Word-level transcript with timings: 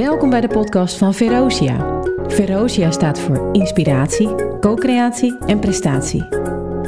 Welkom 0.00 0.30
bij 0.30 0.40
de 0.40 0.48
podcast 0.48 0.96
van 0.96 1.14
Verosia. 1.14 2.02
Verosia 2.26 2.90
staat 2.90 3.20
voor 3.20 3.48
inspiratie, 3.52 4.58
co-creatie 4.60 5.38
en 5.38 5.58
prestatie. 5.58 6.20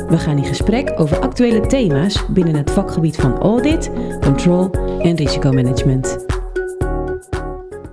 We 0.09 0.19
gaan 0.19 0.37
in 0.37 0.45
gesprek 0.45 0.93
over 1.01 1.21
actuele 1.21 1.67
thema's 1.67 2.25
binnen 2.27 2.55
het 2.55 2.71
vakgebied 2.71 3.17
van 3.17 3.39
audit, 3.39 3.91
control 4.21 4.71
en 5.01 5.17
risicomanagement. 5.17 6.27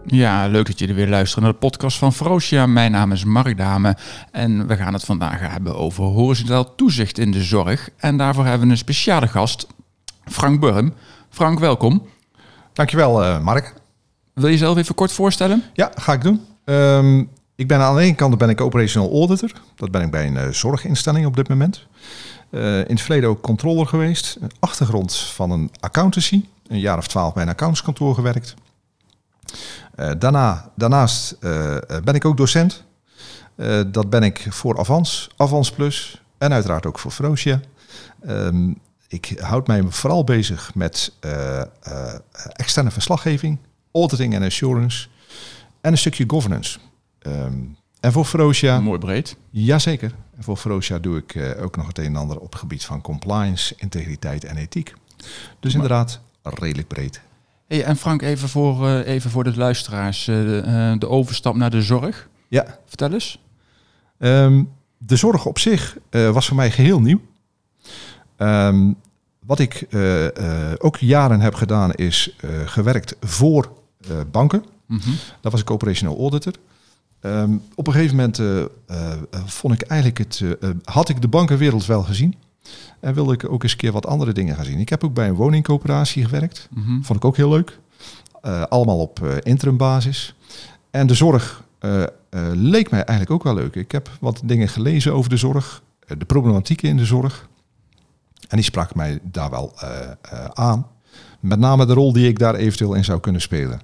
Ja, 0.05 0.47
leuk 0.47 0.65
dat 0.65 0.79
jullie 0.79 0.95
weer 0.95 1.09
luisteren 1.09 1.43
naar 1.43 1.53
de 1.53 1.59
podcast 1.59 1.97
van 1.97 2.13
Verosia. 2.13 2.65
Mijn 2.65 2.91
naam 2.91 3.11
is 3.11 3.23
Mark 3.23 3.57
Dame 3.57 3.97
en 4.31 4.67
we 4.67 4.75
gaan 4.75 4.93
het 4.93 5.03
vandaag 5.03 5.39
hebben 5.39 5.75
over 5.75 6.03
horizontaal 6.03 6.75
toezicht 6.75 7.17
in 7.17 7.31
de 7.31 7.43
zorg. 7.43 7.89
En 7.97 8.17
daarvoor 8.17 8.45
hebben 8.45 8.67
we 8.67 8.73
een 8.73 8.79
speciale 8.79 9.27
gast, 9.27 9.67
Frank 10.25 10.59
Burm. 10.59 10.93
Frank, 11.29 11.59
welkom. 11.59 12.07
Dankjewel, 12.73 13.23
uh, 13.23 13.39
Mark. 13.39 13.78
Wil 14.39 14.47
je 14.47 14.53
jezelf 14.53 14.77
even 14.77 14.95
kort 14.95 15.11
voorstellen? 15.11 15.63
Ja, 15.73 15.91
ga 15.95 16.13
ik 16.13 16.21
doen. 16.21 16.45
Um, 16.65 17.29
ik 17.55 17.67
ben 17.67 17.79
aan 17.79 17.95
de 17.95 18.01
ene 18.01 18.15
kant 18.15 18.37
ben 18.37 18.49
ik 18.49 18.61
operational 18.61 19.11
auditor. 19.11 19.51
Dat 19.75 19.91
ben 19.91 20.01
ik 20.01 20.11
bij 20.11 20.27
een 20.27 20.35
uh, 20.35 20.47
zorginstelling 20.47 21.25
op 21.25 21.35
dit 21.35 21.47
moment. 21.47 21.87
Uh, 22.51 22.77
in 22.77 22.85
het 22.89 23.01
verleden 23.01 23.29
ook 23.29 23.41
controller 23.41 23.87
geweest. 23.87 24.37
Achtergrond 24.59 25.15
van 25.17 25.51
een 25.51 25.71
accountancy. 25.79 26.45
Een 26.67 26.79
jaar 26.79 26.97
of 26.97 27.07
twaalf 27.07 27.33
bij 27.33 27.43
een 27.43 27.49
accountskantoor 27.49 28.15
gewerkt. 28.15 28.53
Uh, 29.95 30.11
daarna, 30.17 30.71
daarnaast 30.75 31.39
ben 32.03 32.13
ik 32.13 32.25
ook 32.25 32.37
docent. 32.37 32.83
dat 33.87 34.09
ben 34.09 34.23
ik 34.23 34.45
voor 34.49 34.79
Avans, 34.79 35.29
Avans 35.37 35.71
Plus 35.71 36.21
en 36.37 36.53
uiteraard 36.53 36.85
ook 36.85 36.99
voor 36.99 37.11
Frosia. 37.11 37.59
Um, 38.27 38.79
ik 39.07 39.39
houd 39.39 39.67
mij 39.67 39.83
vooral 39.89 40.23
bezig 40.23 40.71
met 40.75 41.13
externe 42.53 42.91
verslaggeving, 42.91 43.57
auditing 43.91 44.33
en 44.33 44.43
assurance 44.43 45.07
en 45.81 45.91
een 45.91 45.97
stukje 45.97 46.23
governance. 46.27 46.79
Um, 47.21 47.77
en 47.99 48.11
voor 48.11 48.25
Frosia... 48.25 48.79
Mooi 48.79 48.99
breed. 48.99 49.35
Jazeker. 49.49 50.11
En 50.37 50.43
voor 50.43 50.57
Frosia 50.57 50.99
doe 50.99 51.17
ik 51.17 51.35
uh, 51.35 51.63
ook 51.63 51.77
nog 51.77 51.87
het 51.87 51.97
een 51.97 52.05
en 52.05 52.15
ander 52.15 52.39
op 52.39 52.51
het 52.51 52.59
gebied 52.59 52.85
van 52.85 53.01
compliance, 53.01 53.73
integriteit 53.77 54.43
en 54.43 54.57
ethiek. 54.57 54.93
Dus 55.59 55.73
maar... 55.73 55.73
inderdaad, 55.73 56.19
redelijk 56.43 56.87
breed. 56.87 57.21
Hey, 57.67 57.83
en 57.83 57.95
Frank, 57.95 58.21
even 58.21 58.49
voor, 58.49 58.87
uh, 58.87 59.07
even 59.07 59.31
voor 59.31 59.43
de 59.43 59.57
luisteraars, 59.57 60.27
uh, 60.27 60.35
de, 60.35 60.95
de, 60.99 61.07
overstap 61.07 61.55
naar 61.55 61.69
de 61.69 61.81
zorg. 61.81 62.29
Ja. 62.47 62.79
Vertel 62.85 63.13
eens. 63.13 63.43
Um, 64.17 64.71
de 64.97 65.15
zorg 65.15 65.45
op 65.45 65.59
zich 65.59 65.97
was 66.09 66.47
voor 66.47 66.55
mij 66.55 66.71
geheel 66.71 67.01
nieuw. 67.01 67.21
Um, 68.37 68.95
wat 69.39 69.59
ik 69.59 69.87
ook 70.77 70.97
jaren 70.97 71.39
heb 71.39 71.53
gedaan 71.53 71.93
is 71.93 72.35
gewerkt 72.65 73.15
voor 73.21 73.71
banken. 74.31 74.63
Mm 74.85 74.99
-hmm. 75.03 75.15
Daar 75.41 75.51
was 75.51 75.61
ik 75.61 75.71
operational 75.71 76.17
auditor. 76.17 76.53
Um, 77.21 77.61
op 77.75 77.87
een 77.87 77.93
gegeven 77.93 78.15
moment 78.15 78.39
uh, 78.39 78.57
uh, 78.57 79.13
vond 79.45 79.73
ik 79.73 79.81
eigenlijk 79.81 80.19
het, 80.19 80.39
uh, 80.39 80.69
had 80.83 81.09
ik 81.09 81.21
de 81.21 81.27
bankenwereld 81.27 81.85
wel 81.85 82.03
gezien. 82.03 82.35
En 82.99 83.13
wilde 83.13 83.33
ik 83.33 83.51
ook 83.51 83.63
eens 83.63 83.71
een 83.71 83.77
keer 83.77 83.91
wat 83.91 84.05
andere 84.05 84.31
dingen 84.31 84.55
gaan 84.55 84.65
zien. 84.65 84.79
Ik 84.79 84.89
heb 84.89 85.03
ook 85.03 85.13
bij 85.13 85.27
een 85.27 85.35
woningcoöperatie 85.35 86.25
gewerkt. 86.25 86.67
Mm 86.71 86.83
-hmm. 86.83 87.03
Vond 87.03 87.19
ik 87.19 87.25
ook 87.25 87.37
heel 87.37 87.49
leuk. 87.49 87.79
allemaal 88.69 88.99
op 88.99 89.39
interimbasis. 89.43 90.35
En 90.91 91.07
de 91.07 91.13
zorg 91.13 91.63
leek 92.53 92.91
mij 92.91 93.03
eigenlijk 93.03 93.31
ook 93.31 93.43
wel 93.43 93.53
leuk. 93.53 93.75
Ik 93.75 93.91
heb 93.91 94.09
wat 94.19 94.41
dingen 94.43 94.67
gelezen 94.67 95.13
over 95.13 95.29
de 95.29 95.37
zorg. 95.37 95.81
de 96.17 96.25
problematieken 96.25 96.89
in 96.89 96.97
de 96.97 97.05
zorg. 97.05 97.47
En 98.47 98.55
die 98.55 98.65
sprak 98.65 98.95
mij 98.95 99.19
daar 99.23 99.49
wel 99.49 99.73
aan. 100.53 100.87
Met 101.39 101.59
name 101.59 101.85
de 101.85 101.93
rol 101.93 102.13
die 102.13 102.27
ik 102.27 102.39
daar 102.39 102.55
eventueel 102.55 102.93
in 102.93 103.03
zou 103.03 103.19
kunnen 103.19 103.41
spelen. 103.41 103.81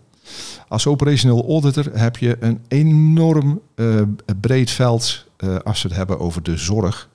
Als 0.68 0.88
operational 0.88 1.46
auditor 1.48 1.86
heb 1.94 2.18
je 2.18 2.38
een 2.40 2.62
enorm 2.68 3.62
uh, 3.76 4.02
breed 4.42 4.72
veld 4.72 5.26
uh, 5.40 5.56
als 5.64 5.82
we 5.82 5.88
het 5.88 5.98
hebben 5.98 6.20
over 6.20 6.44
de 6.44 6.58
zorg. 6.58 7.10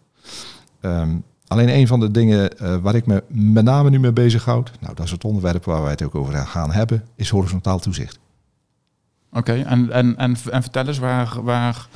Um, 0.81 1.25
alleen 1.47 1.69
een 1.69 1.87
van 1.87 2.01
de 2.01 2.11
dingen 2.11 2.51
uh, 2.63 2.77
waar 2.77 2.95
ik 2.95 3.07
me 3.07 3.23
met 3.29 3.65
name 3.65 3.91
nu 3.91 4.01
mee 4.01 4.13
bezighoud, 4.13 4.71
nou 4.81 4.95
dat 4.95 5.05
is 5.05 5.11
het 5.11 5.25
onderwerp 5.25 5.65
waar 5.65 5.83
wij 5.83 5.91
het 5.91 6.03
ook 6.03 6.15
over 6.15 6.35
gaan 6.35 6.73
hebben, 6.73 7.05
is 7.15 7.29
horizontaal 7.29 7.79
toezicht. 7.79 8.19
Oké, 9.33 9.39
okay, 9.39 9.63
en, 9.63 9.91
en, 9.93 10.17
en, 10.17 10.37
en 10.51 10.63
vertel 10.63 10.87
eens 10.87 10.99
waar, 10.99 11.43
waar 11.43 11.89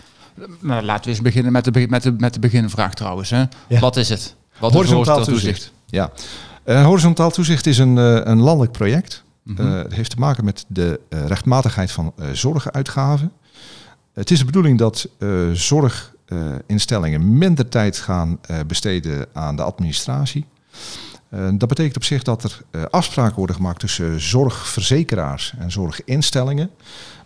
nou, 0.61 0.85
laten 0.85 1.05
we 1.05 1.11
eens 1.11 1.21
beginnen 1.21 1.53
met 1.53 1.65
de, 1.65 1.87
met 1.89 2.03
de, 2.03 2.15
met 2.19 2.35
de 2.35 2.41
beginvraag 2.41 2.95
trouwens. 2.95 3.31
Hè? 3.31 3.45
Ja. 3.69 3.81
Wat 3.81 3.97
is 3.97 4.09
het? 4.09 4.37
Wat 4.59 4.73
horizontaal 4.73 5.19
is 5.19 5.25
toezicht? 5.25 5.55
toezicht? 5.55 5.73
Ja, 5.87 6.11
uh, 6.65 6.85
horizontaal 6.85 7.31
toezicht 7.31 7.67
is 7.67 7.79
een, 7.79 7.97
uh, 7.97 8.21
een 8.25 8.41
landelijk 8.41 8.73
project. 8.73 9.24
Mm 9.45 9.57
-hmm. 9.57 9.67
het 9.67 9.95
heeft 9.95 10.11
te 10.11 10.19
maken 10.19 10.45
met 10.45 10.65
de 10.69 11.01
uh, 11.09 11.27
rechtmatigheid 11.27 11.93
van 11.93 12.13
uh, 12.19 12.31
zorguitgaven. 12.31 13.33
Het 14.13 14.31
is 14.31 14.39
de 14.39 14.45
bedoeling 14.45 14.79
dat 14.79 15.09
zorginstellingen 15.53 17.39
minder 17.39 17.69
tijd 17.69 17.99
gaan 17.99 18.41
besteden 18.67 19.27
aan 19.33 19.57
de 19.57 19.63
administratie. 19.63 20.47
dat 21.31 21.69
betekent 21.69 21.97
op 21.97 22.05
zich 22.05 22.23
dat 22.23 22.45
er 22.45 22.61
afspraken 22.91 23.37
worden 23.37 23.57
gemaakt 23.57 23.81
tussen 23.81 24.21
zorgverzekeraars 24.21 25.55
en 25.59 25.73
zorginstellingen. 25.73 26.71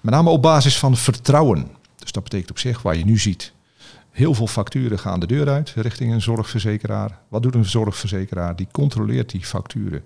Met 0.01 0.15
name 0.15 0.31
op 0.31 0.43
basis 0.43 0.79
van 0.79 0.97
vertrouwen. 0.97 1.69
Dus 1.97 2.13
dat 2.13 2.23
betekent 2.23 2.51
op 2.51 2.59
zich, 2.59 2.83
waar 2.83 2.97
je 2.97 3.05
nu 3.05 3.19
ziet, 3.19 3.53
heel 4.11 4.35
veel 4.35 4.47
facturen 4.47 4.99
gaan 4.99 5.21
de 5.21 5.27
deur 5.27 5.49
uit 5.49 5.73
richting 5.77 6.13
een 6.13 6.23
zorgverzekeraar. 6.23 7.19
Wat 7.29 7.43
doet 7.43 7.55
een 7.55 7.65
zorgverzekeraar? 7.65 8.57
Die 8.57 8.69
controleert 8.73 9.31
die 9.31 9.45
facturen. 9.45 10.05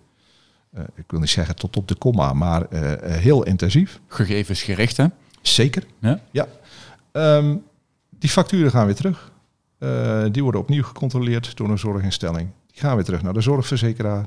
Uh, 0.75 0.83
ik 0.95 1.05
wil 1.07 1.21
niet 1.21 1.29
zeggen 1.29 1.57
tot 1.57 1.77
op 1.77 1.89
de 1.89 1.95
komma, 1.95 2.33
maar 2.33 2.67
uh, 2.71 2.93
heel 3.03 3.43
intensief. 3.43 4.01
Gegevensgericht, 4.07 4.97
hè? 4.97 5.07
Zeker. 5.43 5.85
Ja. 5.99 6.21
ja. 6.31 6.47
Um, 7.13 7.65
die 8.11 8.31
facturen 8.31 8.71
gaan 8.71 8.87
weer 8.87 8.95
terug. 8.95 9.33
Uh, 9.79 10.25
die 10.31 10.43
worden 10.43 10.61
opnieuw 10.61 10.83
gecontroleerd 10.83 11.57
door 11.57 11.71
een 11.71 11.79
zorginstelling. 11.79 12.51
Die 12.67 12.81
gaan 12.81 12.95
weer 12.95 13.05
terug 13.05 13.23
naar 13.23 13.33
de 13.33 13.41
zorgverzekeraar. 13.41 14.27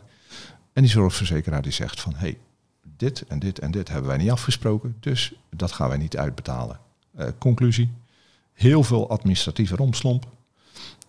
En 0.73 0.81
die 0.81 0.91
zorgverzekeraar 0.91 1.61
die 1.61 1.71
zegt 1.71 2.01
van... 2.01 2.13
hey, 2.15 2.37
dit 2.97 3.23
en 3.27 3.39
dit 3.39 3.59
en 3.59 3.71
dit 3.71 3.89
hebben 3.89 4.07
wij 4.07 4.17
niet 4.17 4.31
afgesproken, 4.31 4.95
dus 4.99 5.33
dat 5.49 5.71
gaan 5.71 5.87
wij 5.87 5.97
niet 5.97 6.17
uitbetalen. 6.17 6.79
conclusie, 7.37 7.91
heel 8.53 8.83
veel 8.83 9.09
administratieve 9.09 9.75
romslomp. 9.75 10.25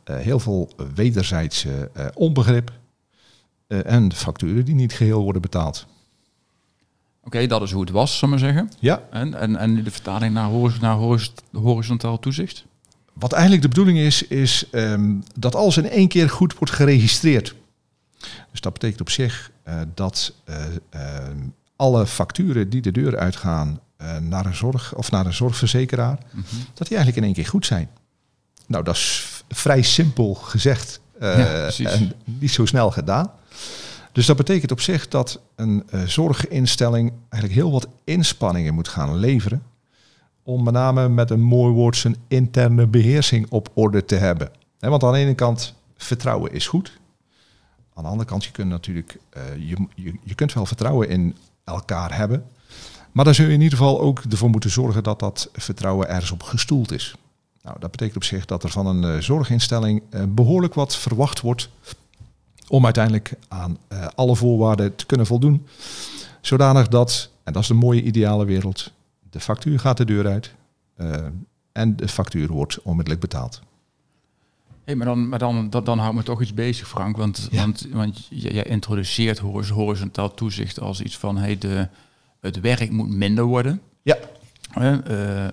heel 0.04 0.38
veel 0.38 0.70
wederzijdse 0.94 1.90
onbegrip 2.14 2.72
en 3.66 4.08
de 4.08 4.16
facturen 4.16 4.64
die 4.64 4.74
niet 4.74 4.92
geheel 4.92 5.22
worden 5.22 5.42
betaald. 5.42 5.86
Oké, 7.26 7.36
okay, 7.36 7.46
dat 7.46 7.62
is 7.62 7.72
hoe 7.72 7.80
het 7.80 7.90
was, 7.90 8.18
zal 8.18 8.28
maar 8.28 8.38
zeggen. 8.38 8.70
Ja. 8.78 9.02
En, 9.10 9.34
en, 9.34 9.56
en 9.56 9.84
de 9.84 9.90
vertaling 9.90 10.34
naar, 10.34 10.50
naar 10.80 10.94
horiz 10.94 11.30
horizontaal 11.52 12.18
toezicht? 12.18 12.64
Wat 13.12 13.32
eigenlijk 13.32 13.62
de 13.62 13.68
bedoeling 13.68 13.98
is, 13.98 14.22
is 14.22 14.64
um, 14.72 15.22
dat 15.38 15.54
alles 15.54 15.76
in 15.76 15.88
één 15.88 16.08
keer 16.08 16.30
goed 16.30 16.54
wordt 16.54 16.72
geregistreerd. 16.72 17.54
Dus 18.50 18.60
dat 18.60 18.72
betekent 18.72 19.00
op 19.00 19.10
zich 19.10 19.50
uh, 19.68 19.80
dat 19.94 20.34
uh, 20.48 20.64
uh, 20.94 21.28
alle 21.76 22.06
facturen 22.06 22.70
die 22.70 22.82
de 22.82 22.92
deur 22.92 23.18
uitgaan 23.18 23.80
naar 24.20 24.46
een 24.46 24.54
zorg 24.54 24.94
of 24.94 25.10
naar 25.10 25.26
een 25.26 25.32
zorgverzekeraar, 25.32 26.18
mm 26.32 26.44
-hmm. 26.48 26.58
dat 26.74 26.86
die 26.86 26.96
eigenlijk 26.96 27.16
in 27.16 27.24
één 27.24 27.34
keer 27.34 27.46
goed 27.46 27.66
zijn. 27.66 27.88
Nou, 28.66 28.84
dat 28.84 28.94
is 28.94 29.26
vrij 29.48 29.82
simpel 29.82 30.34
gezegd 30.34 31.00
ja, 31.20 31.68
en 31.76 32.12
niet 32.24 32.50
zo 32.50 32.66
snel 32.66 32.90
gedaan. 32.90 33.30
Dus 34.12 34.26
dat 34.26 34.36
betekent 34.36 34.70
op 34.70 34.80
zich 34.80 35.08
dat 35.08 35.40
een 35.54 35.86
uh, 35.90 36.02
zorginstelling 36.02 37.12
eigenlijk 37.28 37.62
heel 37.62 37.72
wat 37.72 37.88
inspanningen 38.04 38.74
moet 38.74 38.88
gaan 38.88 39.16
leveren. 39.16 39.62
Om 40.42 40.62
met 40.62 40.72
name 40.72 41.08
met 41.08 41.30
een 41.30 41.42
mooi 41.42 41.72
woord 41.72 41.96
zijn 41.96 42.16
interne 42.28 42.86
beheersing 42.86 43.46
op 43.50 43.70
orde 43.74 44.04
te 44.04 44.14
hebben. 44.14 44.50
He, 44.78 44.88
want 44.88 45.02
aan 45.02 45.12
de 45.12 45.18
ene 45.18 45.34
kant, 45.34 45.74
vertrouwen 45.96 46.52
is 46.52 46.66
goed. 46.66 46.98
Aan 47.94 48.02
de 48.02 48.08
andere 48.08 48.28
kant, 48.28 48.44
je 48.44 48.50
kunt 48.50 48.68
natuurlijk, 48.68 49.18
uh, 49.36 49.42
je, 49.68 49.76
je, 49.94 50.14
je 50.24 50.34
kunt 50.34 50.52
wel 50.52 50.66
vertrouwen 50.66 51.08
in 51.08 51.36
elkaar 51.64 52.16
hebben. 52.16 52.44
Maar 53.12 53.24
dan 53.24 53.34
zul 53.34 53.46
je 53.46 53.52
in 53.52 53.60
ieder 53.60 53.78
geval 53.78 54.00
ook 54.00 54.22
ervoor 54.30 54.50
moeten 54.50 54.70
zorgen 54.70 55.02
dat 55.02 55.18
dat 55.18 55.48
vertrouwen 55.52 56.08
ergens 56.08 56.30
op 56.30 56.42
gestoeld 56.42 56.92
is. 56.92 57.16
Nou, 57.66 57.78
dat 57.78 57.90
betekent 57.90 58.16
op 58.16 58.24
zich 58.24 58.44
dat 58.44 58.62
er 58.62 58.70
van 58.70 58.86
een 58.86 59.14
uh, 59.14 59.20
zorginstelling 59.20 60.02
uh, 60.10 60.22
behoorlijk 60.28 60.74
wat 60.74 60.96
verwacht 60.96 61.40
wordt 61.40 61.68
om 62.68 62.84
uiteindelijk 62.84 63.32
aan 63.48 63.78
uh, 63.92 64.06
alle 64.14 64.36
voorwaarden 64.36 64.96
te 64.96 65.06
kunnen 65.06 65.26
voldoen. 65.26 65.66
Zodanig 66.40 66.88
dat, 66.88 67.30
en 67.42 67.52
dat 67.52 67.62
is 67.62 67.68
de 67.68 67.74
mooie 67.74 68.02
ideale 68.02 68.44
wereld, 68.44 68.92
de 69.30 69.40
factuur 69.40 69.78
gaat 69.78 69.96
de 69.96 70.04
deur 70.04 70.26
uit 70.26 70.54
uh, 70.96 71.16
en 71.72 71.96
de 71.96 72.08
factuur 72.08 72.48
wordt 72.48 72.82
onmiddellijk 72.82 73.20
betaald. 73.20 73.60
Hey, 74.84 74.94
maar 74.94 75.06
dan, 75.06 75.28
maar 75.28 75.38
dan, 75.38 75.70
dan, 75.70 75.84
dan 75.84 75.98
houdt 75.98 76.16
me 76.16 76.22
toch 76.22 76.42
iets 76.42 76.54
bezig, 76.54 76.88
Frank. 76.88 77.16
Want, 77.16 77.48
ja. 77.50 77.60
want, 77.60 77.86
want 77.92 78.26
jij 78.30 78.62
introduceert 78.62 79.38
horizontaal 79.68 80.34
toezicht 80.34 80.80
als 80.80 81.00
iets 81.00 81.16
van 81.16 81.36
hey, 81.36 81.58
de, 81.58 81.88
het 82.40 82.60
werk 82.60 82.90
moet 82.90 83.08
minder 83.08 83.44
worden. 83.44 83.80
Ja. 84.02 84.18
Uh, 84.80 84.92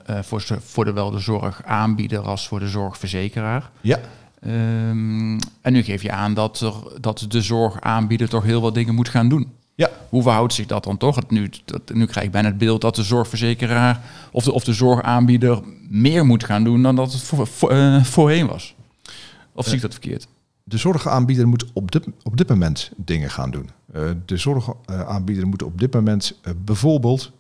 uh, 0.10 0.22
voor, 0.22 0.44
voor 0.66 0.86
de, 0.86 0.94
wel 0.94 1.12
de 1.12 1.20
zorgaanbieder 1.20 2.20
als 2.20 2.48
voor 2.48 2.60
de 2.60 2.68
zorgverzekeraar. 2.68 3.70
Ja. 3.81 4.00
Um, 4.48 5.40
en 5.62 5.74
nu 5.74 5.84
geef 5.84 6.02
je 6.02 6.12
aan 6.12 6.34
dat, 6.34 6.60
er, 6.60 6.74
dat 7.02 7.25
de 7.28 7.42
zorgaanbieder 7.42 8.30
toch 8.30 8.44
heel 8.44 8.62
wat 8.62 8.74
dingen 8.74 8.96
moet 8.96 9.10
gaan 9.10 9.30
doen. 9.30 9.52
Ja. 9.75 9.90
Hoe 10.10 10.22
verhoudt 10.22 10.54
zich 10.54 10.66
dat 10.66 10.84
dan 10.84 10.98
toch? 10.98 11.30
Nu, 11.30 11.50
dat, 11.66 11.81
nu 11.94 12.06
krijg 12.06 12.25
ik 12.25 12.31
bijna 12.31 12.48
het 12.48 12.58
beeld 12.58 12.81
dat 12.81 12.96
de 12.96 13.04
zorgverzekeraar 13.04 14.02
of 14.31 14.44
de, 14.44 14.52
of 14.52 14.64
de 14.64 14.74
zorgaanbieder 14.74 15.62
meer 15.90 16.25
moet 16.25 16.44
gaan 16.44 16.64
doen 16.64 16.81
dan 16.81 16.96
dat 16.96 17.12
het 17.12 17.22
voor, 17.22 17.48
voor, 17.48 17.70
eh, 17.70 18.04
voorheen 18.04 18.48
was. 18.48 18.75
Of 19.54 19.66
zie 19.66 19.75
ik 19.75 19.81
dat 19.81 19.92
verkeerd? 19.92 20.28
De 20.64 20.78
zorgaanbieder 20.78 21.48
moet 21.48 21.66
op 21.74 21.92
dit, 21.92 22.08
op 22.24 22.38
dit 22.38 22.50
moment 22.50 22.92
dingen 22.96 23.30
gaan 23.30 23.52
doen. 23.52 23.70
Eh, 23.94 24.02
de 24.25 24.38
zorgaanbieder 24.38 25.48
moet 25.48 25.64
op 25.64 25.80
dit 25.80 25.94
moment 25.94 26.40
eh, 26.42 26.54
bijvoorbeeld 26.66 27.22
eh, 27.25 27.31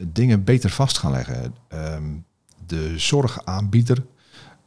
dingen 0.00 0.44
beter 0.44 0.70
vast 0.70 0.98
gaan 0.98 1.10
leggen. 1.10 1.54
Ehm, 1.68 2.04
de 2.66 2.98
zorgaanbieder 2.98 4.04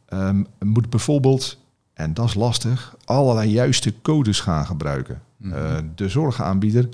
ehm, 0.08 0.44
moet 0.58 0.90
bijvoorbeeld, 0.90 1.58
en 1.92 2.14
dat 2.14 2.26
is 2.26 2.34
lastig, 2.34 2.96
allerlei 3.04 3.50
juiste 3.50 3.94
codes 4.02 4.40
gaan 4.40 4.66
gebruiken. 4.66 5.22
Eh, 5.42 5.78
de 5.94 6.08
zorgaanbieder 6.08 6.88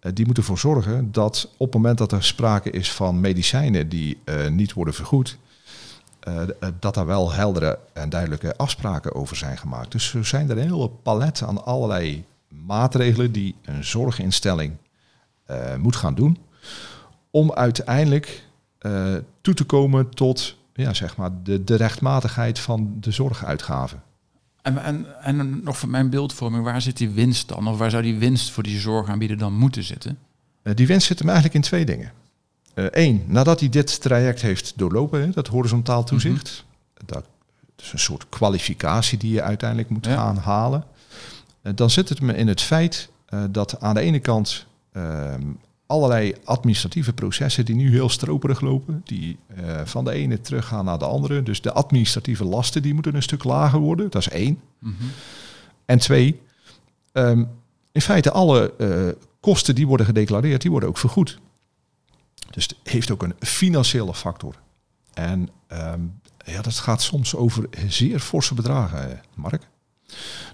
eh, 0.00 0.12
die 0.14 0.26
moet 0.26 0.36
ervoor 0.36 0.58
zorgen 0.58 1.12
dat 1.12 1.48
op 1.56 1.72
het 1.72 1.74
moment 1.74 1.98
dat 1.98 2.12
er 2.12 2.24
sprake 2.24 2.70
is 2.70 2.92
van 2.92 3.20
medicijnen 3.20 3.88
die 3.88 4.18
eh, 4.24 4.48
niet 4.48 4.72
worden 4.72 4.94
vergoed, 4.94 5.38
eh, 6.22 6.42
eh, 6.42 6.48
dat 6.80 6.94
daar 6.94 7.06
wel 7.06 7.32
heldere 7.32 7.78
en 7.92 8.08
duidelijke 8.08 8.56
afspraken 8.56 9.14
over 9.14 9.36
zijn 9.36 9.58
gemaakt. 9.58 9.92
Dus 9.92 10.14
er 10.14 10.26
zijn 10.26 10.50
er 10.50 10.58
een 10.58 10.70
hele 10.70 10.88
palet 10.88 11.42
aan 11.42 11.64
allerlei 11.64 12.24
maatregelen 12.48 13.32
die 13.32 13.54
een 13.62 13.84
zorginstelling 13.84 14.76
eh, 15.44 15.76
moet 15.76 15.96
gaan 15.96 16.14
doen 16.14 16.38
om 17.30 17.52
uiteindelijk 17.52 18.44
eh, 18.78 19.14
toe 19.40 19.54
te 19.54 19.64
komen 19.64 20.08
tot 20.10 20.56
ja, 20.74 20.94
zeg 20.94 21.16
maar 21.16 21.30
de, 21.42 21.64
de 21.64 21.74
rechtmatigheid 21.74 22.58
van 22.58 22.96
de 23.00 23.10
zorguitgaven. 23.10 24.02
En, 24.62 24.82
en, 24.84 25.06
en 25.22 25.60
nog 25.64 25.78
van 25.78 25.90
mijn 25.90 26.10
beeldvorming, 26.10 26.64
waar 26.64 26.82
zit 26.82 26.96
die 26.96 27.10
winst 27.10 27.48
dan? 27.48 27.68
Of 27.68 27.78
waar 27.78 27.90
zou 27.90 28.02
die 28.02 28.18
winst 28.18 28.50
voor 28.50 28.62
die 28.62 28.78
zorgaanbieder 28.80 29.38
dan 29.38 29.52
moeten 29.52 29.82
zitten? 29.82 30.18
Eh, 30.62 30.74
die 30.74 30.86
winst 30.86 31.06
zit 31.06 31.18
hem 31.18 31.28
eigenlijk 31.28 31.56
in 31.56 31.62
twee 31.62 31.84
dingen. 31.84 32.12
Eén, 32.74 33.24
nadat 33.26 33.60
hij 33.60 33.68
dit 33.68 34.00
traject 34.00 34.42
heeft 34.42 34.72
doorlopen, 34.76 35.20
hè, 35.20 35.30
dat 35.30 35.46
horizontaal 35.46 36.04
toezicht, 36.04 36.64
dat 37.06 37.24
is 37.76 37.92
een 37.92 37.98
soort 37.98 38.28
kwalificatie 38.28 39.18
die 39.18 39.32
je 39.32 39.42
uiteindelijk 39.42 39.88
moet 39.90 40.06
Ja. 40.06 40.14
gaan 40.14 40.36
halen. 40.36 40.84
Eh, 41.62 41.72
dan 41.74 41.90
zit 41.90 42.08
het 42.08 42.20
me 42.20 42.34
in 42.34 42.48
het 42.48 42.60
feit 42.60 43.08
eh, 43.26 43.44
dat 43.50 43.80
aan 43.80 43.94
de 43.94 44.00
ene 44.00 44.18
kant 44.18 44.66
ehm, 44.92 45.42
allerlei 45.92 46.34
administratieve 46.44 47.12
processen 47.12 47.64
die 47.64 47.74
nu 47.74 47.90
heel 47.90 48.08
stroperig 48.08 48.60
lopen, 48.60 49.00
die 49.04 49.38
eh, 49.46 49.80
van 49.84 50.04
de 50.04 50.12
ene 50.12 50.40
teruggaan 50.40 50.84
naar 50.84 50.98
de 50.98 51.04
andere. 51.04 51.42
Dus 51.42 51.60
de 51.60 51.72
administratieve 51.72 52.44
lasten 52.44 52.82
die 52.82 52.94
moeten 52.94 53.14
een 53.14 53.22
stuk 53.22 53.44
lager 53.44 53.78
worden. 53.78 54.10
Dat 54.10 54.20
is 54.22 54.28
één. 54.28 54.60
En 55.84 55.98
twee, 55.98 56.40
ehm, 57.12 57.44
in 57.92 58.00
feite 58.00 58.30
alle 58.30 58.74
eh, 58.78 59.08
kosten 59.40 59.74
die 59.74 59.86
worden 59.86 60.06
gedeclareerd, 60.06 60.62
die 60.62 60.70
worden 60.70 60.88
ook 60.88 60.98
vergoed. 60.98 61.38
Dus 62.50 62.64
het 62.64 62.76
heeft 62.82 63.10
ook 63.10 63.22
een 63.22 63.34
financiële 63.38 64.14
factor. 64.14 64.54
En 65.14 65.48
ehm, 65.66 66.00
ja, 66.44 66.62
dat 66.62 66.74
gaat 66.74 67.02
soms 67.02 67.34
over 67.34 67.68
zeer 67.88 68.20
forse 68.20 68.54
bedragen, 68.54 69.10
eh, 69.10 69.18
Mark. 69.34 69.68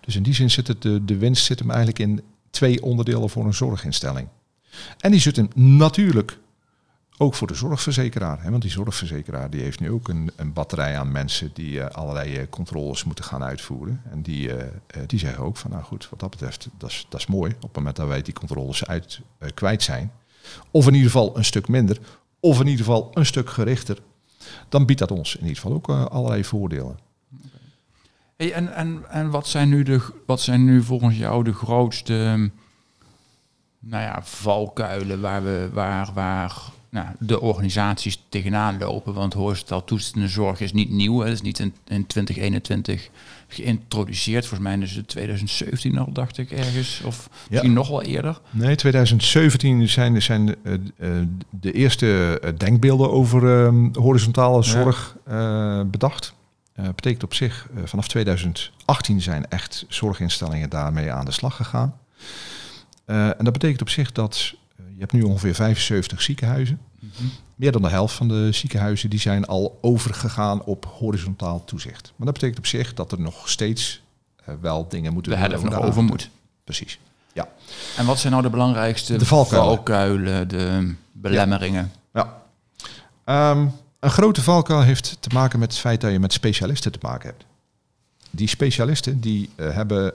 Dus 0.00 0.16
in 0.16 0.22
die 0.22 0.34
zin 0.34 0.50
zit 0.50 0.66
het, 0.66 0.82
de, 0.82 1.04
de 1.04 1.16
winst 1.16 1.44
zit 1.44 1.58
hem 1.58 1.68
eigenlijk 1.70 1.98
in 1.98 2.22
twee 2.50 2.82
onderdelen 2.82 3.30
voor 3.30 3.44
een 3.44 3.54
zorginstelling. 3.54 4.28
En 4.98 5.10
die 5.10 5.20
zit 5.20 5.36
hem 5.36 5.48
natuurlijk 5.54 6.38
ook 7.18 7.34
voor 7.34 7.46
de 7.46 7.54
zorgverzekeraar. 7.54 8.42
Hè, 8.42 8.50
want 8.50 8.62
die 8.62 8.70
zorgverzekeraar 8.70 9.50
die 9.50 9.60
heeft 9.60 9.80
nu 9.80 9.90
ook 9.90 10.08
een, 10.08 10.30
een 10.36 10.52
batterij 10.52 10.98
aan 10.98 11.12
mensen 11.12 11.50
die 11.54 11.80
eh, 11.80 11.96
allerlei 11.96 12.36
eh, 12.36 12.46
controles 12.50 13.04
moeten 13.04 13.24
gaan 13.24 13.42
uitvoeren. 13.42 14.02
En 14.10 14.22
die, 14.22 14.52
eh, 14.52 14.66
die 15.06 15.18
zeggen 15.18 15.44
ook 15.44 15.56
van 15.56 15.70
nou 15.70 15.82
goed, 15.82 16.08
wat 16.10 16.20
dat 16.20 16.30
betreft, 16.30 16.68
dat 16.78 16.90
is, 16.90 17.06
dat 17.08 17.20
is 17.20 17.26
mooi. 17.26 17.52
Op 17.54 17.62
het 17.62 17.76
moment 17.76 17.96
dat 17.96 18.08
wij 18.08 18.22
die 18.22 18.34
controles 18.34 18.86
uit 18.86 19.20
kwijt 19.54 19.82
zijn. 19.82 20.12
Of 20.70 20.86
in 20.86 20.94
ieder 20.94 21.10
geval 21.10 21.36
een 21.36 21.44
stuk 21.44 21.68
minder. 21.68 21.98
Of 22.40 22.60
in 22.60 22.66
ieder 22.66 22.84
geval 22.84 23.10
een 23.14 23.26
stuk 23.26 23.50
gerichter. 23.50 23.98
Dan 24.68 24.86
biedt 24.86 24.98
dat 24.98 25.10
ons 25.10 25.34
in 25.36 25.46
ieder 25.46 25.56
geval 25.56 25.72
ook 25.72 25.88
allerlei 25.88 26.44
voordelen. 26.44 26.98
Hey, 28.36 28.52
en 28.52 28.74
en, 28.74 29.10
en 29.10 29.30
wat, 29.30 29.46
zijn 29.46 29.68
nu 29.68 29.82
de, 29.82 30.00
wat 30.26 30.40
zijn 30.40 30.64
nu 30.64 30.82
volgens 30.82 31.16
jou 31.16 31.44
de 31.44 31.52
grootste 31.52 32.50
nou 33.88 34.02
ja, 34.02 34.20
valkuilen 34.22 35.20
waar, 35.20 35.44
we, 35.44 35.68
waar, 35.72 36.10
waar 36.14 36.52
nou, 36.90 37.06
de 37.18 37.40
organisaties 37.40 38.22
tegenaan 38.28 38.78
lopen? 38.78 39.14
Want 39.14 39.32
horizontaal 39.32 39.84
toetsende 39.84 40.28
zorg 40.28 40.60
is 40.60 40.72
niet 40.72 40.90
nieuw. 40.90 41.18
Het 41.18 41.32
is 41.32 41.42
niet 41.42 41.58
in, 41.58 41.74
in 41.86 42.06
2021 42.06 43.10
geïntroduceerd. 43.48 44.46
Volgens 44.46 44.68
mij 44.68 44.78
is 44.78 44.96
het 44.96 45.08
2017 45.08 45.98
al, 45.98 46.12
dacht 46.12 46.38
ik, 46.38 46.50
ergens. 46.50 47.02
Of 47.04 47.30
misschien 47.48 47.72
nog 47.72 47.88
wel 47.88 48.02
eerder. 48.02 48.40
Nee, 48.50 48.76
2017 48.76 49.88
zijn, 49.88 50.22
zijn 50.22 50.56
eh, 50.64 50.74
eh, 50.74 50.80
de 51.50 51.72
eerste 51.72 52.38
eh, 52.42 52.50
denkbeelden 52.56 53.10
over 53.10 53.64
eh, 53.66 53.72
horizontale 53.92 54.62
zorg 54.62 55.16
bedacht. 55.90 56.36
Eh 56.74 56.84
betekent 56.94 57.24
op 57.24 57.34
zich, 57.34 57.68
vanaf 57.84 58.08
2018 58.08 59.20
zijn 59.20 59.48
echt 59.48 59.84
zorginstellingen 59.88 60.70
daarmee 60.70 61.12
aan 61.12 61.24
de 61.24 61.32
slag 61.32 61.56
gegaan. 61.56 61.94
Eh, 63.08 63.26
en 63.26 63.44
dat 63.44 63.52
betekent 63.52 63.80
op 63.80 63.88
zich 63.88 64.12
dat 64.12 64.54
eh, 64.76 64.84
je 64.94 65.00
hebt 65.00 65.12
nu 65.12 65.22
ongeveer 65.22 65.54
75 65.54 66.22
ziekenhuizen. 66.22 66.80
Meer 67.54 67.72
dan 67.72 67.82
de 67.82 67.88
helft 67.88 68.14
van 68.14 68.28
de 68.28 68.52
ziekenhuizen 68.52 69.10
die 69.10 69.18
zijn 69.18 69.46
al 69.46 69.78
overgegaan 69.80 70.64
op 70.64 70.84
horizontaal 70.98 71.64
toezicht. 71.64 72.12
Maar 72.16 72.26
dat 72.26 72.34
betekent 72.34 72.58
op 72.58 72.66
zich 72.66 72.94
dat 72.94 73.12
er 73.12 73.20
nog 73.20 73.48
steeds 73.48 74.02
eh, 74.44 74.54
wel 74.60 74.88
dingen 74.88 75.12
moeten 75.12 75.32
De 75.32 75.38
worden 75.38 75.58
helft 75.58 75.74
nog 75.74 75.84
over 75.84 76.02
moet. 76.02 76.30
Precies. 76.64 76.98
Ja. 77.32 77.48
En 77.96 78.06
wat 78.06 78.18
zijn 78.18 78.32
nou 78.32 78.44
de 78.44 78.50
belangrijkste 78.50 79.16
De 79.16 79.26
valkuilen. 79.26 79.74
valkuilen, 79.74 80.48
de 80.48 80.94
belemmeringen? 81.12 81.92
Ja. 82.12 82.42
Ehm, 83.24 83.66
een 84.00 84.10
grote 84.10 84.42
valkuil 84.42 84.82
heeft 84.82 85.16
te 85.20 85.28
maken 85.32 85.58
met 85.58 85.70
het 85.70 85.80
feit 85.80 86.00
dat 86.00 86.12
je 86.12 86.18
met 86.18 86.32
specialisten 86.32 86.92
te 86.92 86.98
maken 87.02 87.28
hebt. 87.28 87.44
Die 88.30 88.48
specialisten 88.48 89.20
die 89.20 89.50
hebben 89.56 90.12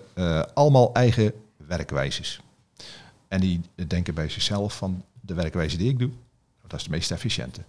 allemaal 0.53 0.93
eigen 0.93 1.33
werkwijzes. 1.67 2.41
En 3.33 3.39
die 3.39 3.61
denken 3.87 4.13
bij 4.13 4.29
zichzelf 4.29 4.77
van 4.77 5.03
de 5.21 5.33
werkwijze 5.33 5.77
die 5.77 5.89
ik 5.89 5.99
doe, 5.99 6.09
dat 6.67 6.79
is 6.79 6.85
de 6.85 6.91
meest 6.91 7.11
efficiënte. 7.11 7.61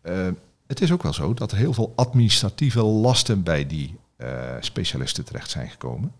Eh, 0.00 0.28
het 0.66 0.80
is 0.80 0.92
ook 0.92 1.02
wel 1.02 1.12
zo 1.12 1.34
dat 1.34 1.52
er 1.52 1.58
heel 1.58 1.72
veel 1.72 1.92
administratieve 1.96 2.82
lasten 2.82 3.42
bij 3.42 3.66
die 3.66 3.94
eh, 4.16 4.28
specialisten 4.60 5.24
terecht 5.24 5.50
zijn 5.50 5.70
gekomen. 5.70 6.12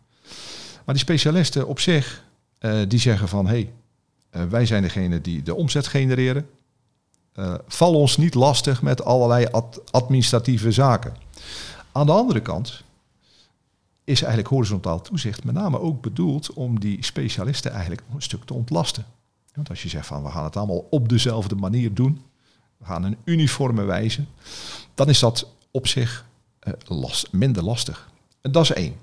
Maar 0.85 0.95
die 0.95 1.05
specialisten 1.05 1.67
op 1.67 1.81
zich, 1.81 2.25
eh, 2.59 2.81
die 2.89 2.99
zeggen 2.99 3.29
van 3.29 3.47
hé, 3.47 3.69
hey, 4.31 4.49
wij 4.49 4.67
zijn 4.67 4.83
degene 4.83 5.21
die 5.21 5.43
de 5.43 5.55
omzet 5.55 5.87
genereren. 5.87 6.49
Val 7.67 7.95
ons 7.95 8.17
niet 8.17 8.35
lastig 8.35 8.83
met 8.83 9.05
allerlei 9.05 9.47
ad- 9.51 9.93
administratieve 9.93 10.73
zaken. 10.73 11.17
Aan 11.93 12.07
de 12.07 12.13
andere 12.13 12.41
kant 12.41 12.83
is 14.07 14.21
eigenlijk 14.21 14.49
horizontaal 14.49 15.01
toezicht 15.01 15.45
met 15.45 15.55
name 15.55 15.81
ook 15.81 16.01
bedoeld 16.01 16.53
om 16.53 16.81
die 16.81 17.05
specialisten 17.05 17.71
eigenlijk 17.71 18.03
een 18.15 18.23
stuk 18.23 18.45
te 18.45 18.55
ontlasten. 18.55 19.07
Want 19.55 19.69
als 19.69 19.83
je 19.83 19.89
zegt 19.89 20.07
van 20.07 20.23
we 20.23 20.31
gaan 20.31 20.45
het 20.45 20.57
allemaal 20.57 20.87
op 20.91 21.09
dezelfde 21.09 21.55
manier 21.55 21.95
doen, 21.95 22.21
we 22.77 22.85
gaan 22.85 23.05
een 23.05 23.17
uniforme 23.25 23.83
wijze, 23.83 24.25
dan 24.95 25.09
is 25.09 25.19
dat 25.19 25.49
op 25.71 25.87
zich 25.87 26.27
eh, 26.59 26.73
last, 26.85 27.33
minder 27.33 27.65
lastig. 27.65 28.11
En 28.41 28.53
dat 28.53 28.63
is 28.63 28.73
één. 28.73 28.95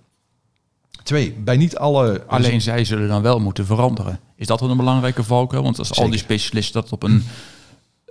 Twee, 1.04 1.34
bij 1.34 1.58
niet 1.58 1.78
alle... 1.78 2.24
Alleen 2.28 2.62
zij 2.62 2.86
zullen 2.86 3.08
dan 3.08 3.22
wel 3.22 3.40
moeten 3.40 3.66
veranderen. 3.66 4.20
Is 4.36 4.48
dat 4.48 4.60
wel 4.60 4.70
een 4.70 4.78
belangrijke 4.78 5.24
valkuil? 5.24 5.64
Want 5.64 5.80
als 5.80 5.94
al 5.94 6.10
die 6.10 6.20
specialisten 6.20 6.82
dat 6.82 6.92
op 6.92 7.04
een, 7.04 7.24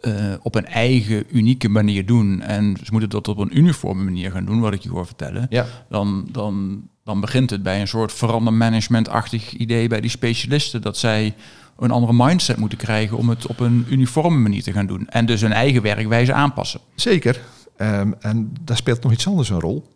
eh, 0.02 0.34
op 0.42 0.54
een 0.54 0.66
eigen, 0.66 1.24
unieke 1.30 1.68
manier 1.68 2.06
doen... 2.06 2.40
en 2.40 2.76
ze 2.84 2.88
moeten 2.90 3.10
dat 3.10 3.28
op 3.28 3.38
een 3.38 3.58
uniforme 3.58 4.02
manier 4.02 4.30
gaan 4.30 4.44
doen, 4.44 4.60
wat 4.60 4.72
ik 4.72 4.82
je 4.82 4.88
hoor 4.88 5.06
vertellen... 5.06 5.46
Ja. 5.50 5.66
dan, 5.88 6.28
dan, 6.30 6.82
dan 7.04 7.20
begint 7.20 7.50
het 7.50 7.62
bij 7.62 7.80
een 7.80 7.88
soort 7.88 8.12
verandermanagement-achtig 8.12 9.52
idee 9.52 9.88
bij 9.88 10.00
die 10.00 10.10
specialisten... 10.10 10.82
dat 10.82 10.96
zij 10.96 11.34
een 11.78 11.90
andere 11.90 12.12
mindset 12.12 12.56
moeten 12.56 12.78
krijgen 12.78 13.16
om 13.16 13.28
het 13.28 13.46
op 13.46 13.60
een 13.60 13.86
uniforme 13.88 14.38
manier 14.38 14.62
te 14.62 14.72
gaan 14.72 14.86
doen. 14.86 15.08
En 15.08 15.26
dus 15.26 15.40
hun 15.40 15.52
eigen 15.52 15.82
werkwijze 15.82 16.32
aanpassen. 16.32 16.80
Zeker. 16.94 17.40
Ehm, 17.76 18.12
en 18.20 18.52
daar 18.60 18.76
speelt 18.76 19.02
nog 19.02 19.12
iets 19.12 19.26
anders 19.26 19.48
een 19.48 19.60
rol. 19.60 19.88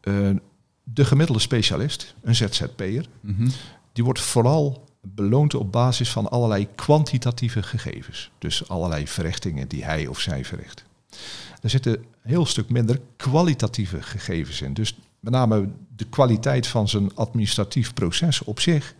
Eh, 0.00 0.14
de 0.82 1.04
gemiddelde 1.04 1.40
specialist, 1.40 2.14
een 2.22 2.34
ZZP'er, 2.34 3.06
die 3.92 4.04
wordt 4.04 4.20
vooral 4.20 4.88
beloond 5.00 5.54
op 5.54 5.72
basis 5.72 6.10
van 6.10 6.30
allerlei 6.30 6.68
kwantitatieve 6.74 7.62
gegevens. 7.62 8.30
Dus 8.38 8.68
allerlei 8.68 9.08
verrichtingen 9.08 9.68
die 9.68 9.84
hij 9.84 10.06
of 10.06 10.20
zij 10.20 10.44
verricht. 10.44 10.84
Er 11.60 11.70
zitten 11.70 11.92
een 11.92 12.04
heel 12.22 12.46
stuk 12.46 12.70
minder 12.70 13.00
kwalitatieve 13.16 14.02
gegevens 14.02 14.60
in. 14.60 14.74
Dus 14.74 14.98
met 15.20 15.32
name 15.32 15.68
de 15.96 16.04
kwaliteit 16.04 16.66
van 16.66 16.88
zijn 16.88 17.16
administratief 17.16 17.94
proces 17.94 18.44
op 18.44 18.60
zich, 18.60 18.94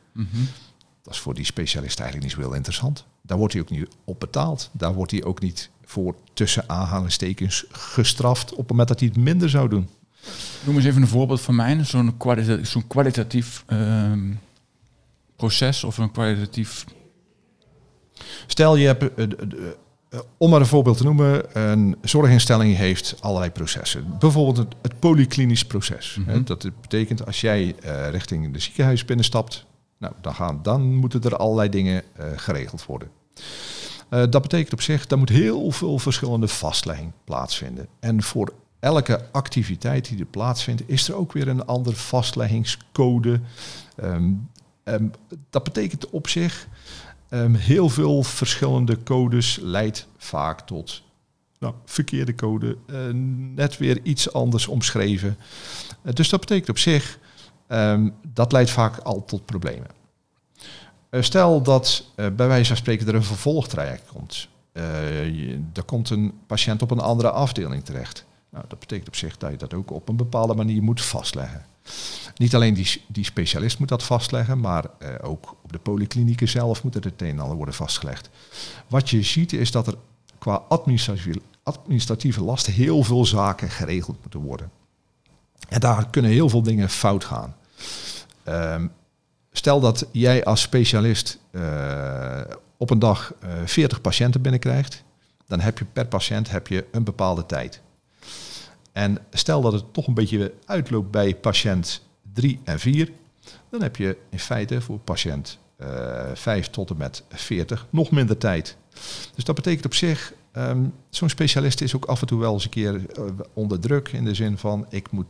dat 1.03 1.15
is 1.15 1.21
voor 1.21 1.35
die 1.35 1.45
specialist 1.45 2.01
eigenlijk 2.01 2.29
niet 2.29 2.39
zo 2.39 2.49
heel 2.49 2.57
interessant. 2.57 3.05
Daar 3.23 3.39
wordt 3.39 3.53
hij 3.53 3.63
ook 3.63 3.71
niet 3.71 3.89
op 4.05 4.21
betaald. 4.21 4.71
Daar 4.73 4.95
wordt 4.95 5.11
hij 5.11 5.25
ook 5.25 5.41
niet 5.41 5.71
voor 5.85 6.15
tussen 6.33 6.65
aanhalingstekens 6.67 7.65
gestraft 7.71 8.53
op 8.53 8.59
het 8.59 8.71
moment 8.71 8.89
dat 8.89 9.01
hij 9.01 9.09
het 9.09 9.17
minder 9.17 9.51
zou 9.51 9.69
doen. 9.69 9.89
Noem 10.65 10.77
eens 10.77 10.85
even 10.85 11.03
een 11.03 11.09
voorbeeld 11.09 11.41
van 11.41 11.55
mij. 11.55 11.85
Zo'n 11.85 12.17
kwalita 12.17 12.65
zo'n 12.65 12.87
kwalitatief 12.87 13.65
ehm, 13.67 14.33
proces 15.41 15.85
of 15.85 15.99
een 15.99 16.11
kwalitatief... 16.11 16.85
Stel 18.47 18.77
je 18.77 18.87
hebt, 18.87 19.15
eh, 19.15 19.25
eh, 20.11 20.21
om 20.39 20.51
maar 20.51 20.61
een 20.61 20.67
voorbeeld 20.67 20.97
te 20.97 21.05
noemen, 21.05 21.59
een 21.59 21.97
zorginstelling 22.03 22.77
heeft 22.77 23.17
allerlei 23.21 23.51
processen. 23.51 24.19
Bijvoorbeeld 24.19 24.57
het, 24.57 24.75
het 24.83 24.99
polyklinisch 24.99 25.65
proces. 25.65 26.17
Mhm. 26.19 26.31
Hè, 26.31 26.43
Dat 26.43 26.71
betekent 26.81 27.27
als 27.27 27.41
jij 27.41 27.75
eh, 27.83 28.09
richting 28.11 28.53
de 28.53 28.59
ziekenhuis 28.59 29.05
binnenstapt, 29.05 29.67
nou, 29.99 30.15
dan, 30.21 30.35
gaan, 30.35 30.61
dan 30.63 30.95
moeten 30.95 31.23
er 31.23 31.37
allerlei 31.37 31.69
dingen 31.69 32.03
geregeld 32.37 32.87
worden. 32.87 33.09
Dat 34.09 34.43
betekent 34.43 34.73
op 34.73 34.81
zich, 34.81 35.07
dat 35.07 35.19
moet 35.19 35.29
heel 35.29 35.71
veel 35.71 35.99
verschillende 35.99 36.49
vastlegging 36.49 37.13
plaatsvinden. 37.25 37.87
En 38.01 38.23
voor 38.23 38.53
elke 38.81 39.21
activiteit 39.33 40.09
die 40.09 40.19
er 40.19 40.25
plaatsvindt, 40.25 40.83
is 40.87 41.09
er 41.09 41.15
ook 41.15 41.33
weer 41.33 41.49
een 41.49 41.67
andere 41.67 41.97
vastleggingscode. 41.97 43.41
Ehm, 43.97 44.33
ehm, 44.85 45.09
dat 45.51 45.65
betekent 45.65 46.11
op 46.11 46.29
zich, 46.29 46.69
ehm, 47.29 47.55
heel 47.55 47.89
veel 47.89 48.23
verschillende 48.23 49.03
codes 49.03 49.59
leidt 49.63 50.07
vaak 50.17 50.61
tot 50.61 51.03
nou, 51.61 51.75
verkeerde 51.85 52.35
code, 52.35 52.77
eh, 52.87 52.97
net 53.55 53.79
weer 53.79 54.01
iets 54.03 54.33
anders 54.33 54.67
omschreven. 54.67 55.37
Eh, 56.03 56.13
dus 56.13 56.29
dat 56.29 56.41
betekent 56.41 56.69
op 56.69 56.79
zich, 56.79 57.19
ehm, 57.67 58.09
dat 58.23 58.53
leidt 58.53 58.71
vaak 58.71 58.99
al 58.99 59.25
tot 59.25 59.45
problemen. 59.45 59.91
Eh, 61.11 61.23
stel 61.23 61.63
dat 61.63 62.05
bij 62.15 62.49
wijze 62.49 62.67
van 62.67 62.77
spreken 62.77 63.07
er 63.07 63.15
een 63.15 63.25
vervolgtraject 63.25 64.07
komt. 64.07 64.49
Er 65.73 65.83
komt 65.87 66.11
een 66.11 66.33
patiënt 66.47 66.83
op 66.83 66.91
een 66.91 67.01
andere 67.01 67.31
afdeling 67.31 67.85
terecht. 67.85 68.25
Nou, 68.51 68.65
dat 68.69 68.79
betekent 68.79 69.09
op 69.09 69.17
zich 69.17 69.37
dat 69.37 69.51
je 69.51 69.57
dat 69.57 69.75
ook 69.75 69.91
op 69.91 70.09
een 70.09 70.17
bepaalde 70.17 70.55
manier 70.55 70.83
moet 70.83 71.03
vastleggen. 71.03 71.65
Niet 72.37 72.55
alleen 72.55 72.75
die, 72.75 73.05
die 73.09 73.25
specialist 73.25 73.79
moet 73.79 73.89
dat 73.89 74.03
vastleggen, 74.03 74.61
maar 74.61 74.85
eh, 74.99 75.15
ook 75.23 75.57
op 75.63 75.73
de 75.73 75.79
polyklinieken 75.79 76.49
zelf 76.49 76.83
moet 76.83 76.95
er 76.95 77.05
het 77.05 77.19
een 77.19 77.57
worden 77.57 77.75
vastgelegd. 77.75 78.31
Wat 78.89 79.11
je 79.11 79.23
ziet 79.23 79.53
is 79.53 79.71
dat 79.71 79.87
er 79.87 79.95
qua 80.39 80.55
administratieve, 80.69 81.41
administratieve 81.63 82.43
last 82.43 82.67
heel 82.67 83.03
veel 83.03 83.25
zaken 83.25 83.71
geregeld 83.71 84.19
moeten 84.21 84.41
worden. 84.41 84.71
En 85.69 85.81
daar 85.81 86.11
kunnen 86.11 86.31
heel 86.31 86.49
veel 86.49 86.63
dingen 86.63 86.89
fout 86.89 87.25
gaan. 87.25 87.57
Ehm, 88.45 88.87
stel 89.53 89.81
dat 89.81 90.07
jij 90.13 90.45
als 90.45 90.61
specialist 90.61 91.39
eh, 91.51 92.41
op 92.77 92.91
een 92.91 92.99
dag 92.99 93.33
eh 93.41 93.53
40 93.65 94.01
patiënten 94.01 94.43
binnenkrijgt, 94.43 95.05
dan 95.47 95.61
heb 95.61 95.79
je 95.79 95.85
per 95.85 96.07
patiënt 96.07 96.51
heb 96.51 96.67
je 96.67 96.87
een 96.93 97.05
bepaalde 97.05 97.47
tijd. 97.47 97.81
En 99.01 99.19
stel 99.31 99.61
dat 99.61 99.73
het 99.73 99.93
toch 99.93 100.07
een 100.07 100.15
beetje 100.15 100.53
uitloopt 100.65 101.11
bij 101.11 101.35
patiënt 101.35 102.03
3 102.33 102.61
en 102.65 102.79
4, 102.79 103.11
dan 103.71 103.83
heb 103.83 103.97
je 103.97 104.17
in 104.31 104.39
feite 104.39 104.81
voor 104.81 104.99
patiënt 104.99 105.59
eh 105.77 106.31
5 106.35 106.71
tot 106.71 106.91
en 106.91 106.97
met 106.97 107.25
40 107.29 107.87
nog 107.91 108.11
minder 108.11 108.39
tijd. 108.39 108.77
Dus 109.35 109.45
dat 109.45 109.55
betekent 109.55 109.85
op 109.85 109.95
zich, 109.95 110.33
ehm, 110.53 110.85
zo'n 111.11 111.29
specialist 111.29 111.81
is 111.81 111.97
ook 111.97 112.05
af 112.05 112.21
en 112.21 112.27
toe 112.27 112.41
wel 112.41 112.53
eens 112.53 112.65
een 112.65 112.71
keer 112.71 113.07
eh, 113.11 113.25
onder 113.53 113.81
druk 113.81 114.09
in 114.09 114.25
de 114.25 114.35
zin 114.35 114.59
van, 114.59 114.87
ik 114.89 115.11
moet 115.11 115.27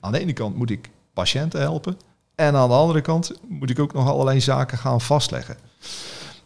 aan 0.00 0.12
de 0.12 0.18
ene 0.18 0.32
kant 0.32 0.56
moet 0.56 0.70
ik 0.70 0.90
patiënten 1.12 1.60
helpen 1.60 1.96
en 2.34 2.54
aan 2.54 2.68
de 2.68 2.74
andere 2.74 3.00
kant 3.00 3.32
moet 3.48 3.70
ik 3.70 3.78
ook 3.78 3.92
nog 3.92 4.08
allerlei 4.08 4.40
zaken 4.40 4.78
gaan 4.78 5.00
vastleggen. 5.00 5.56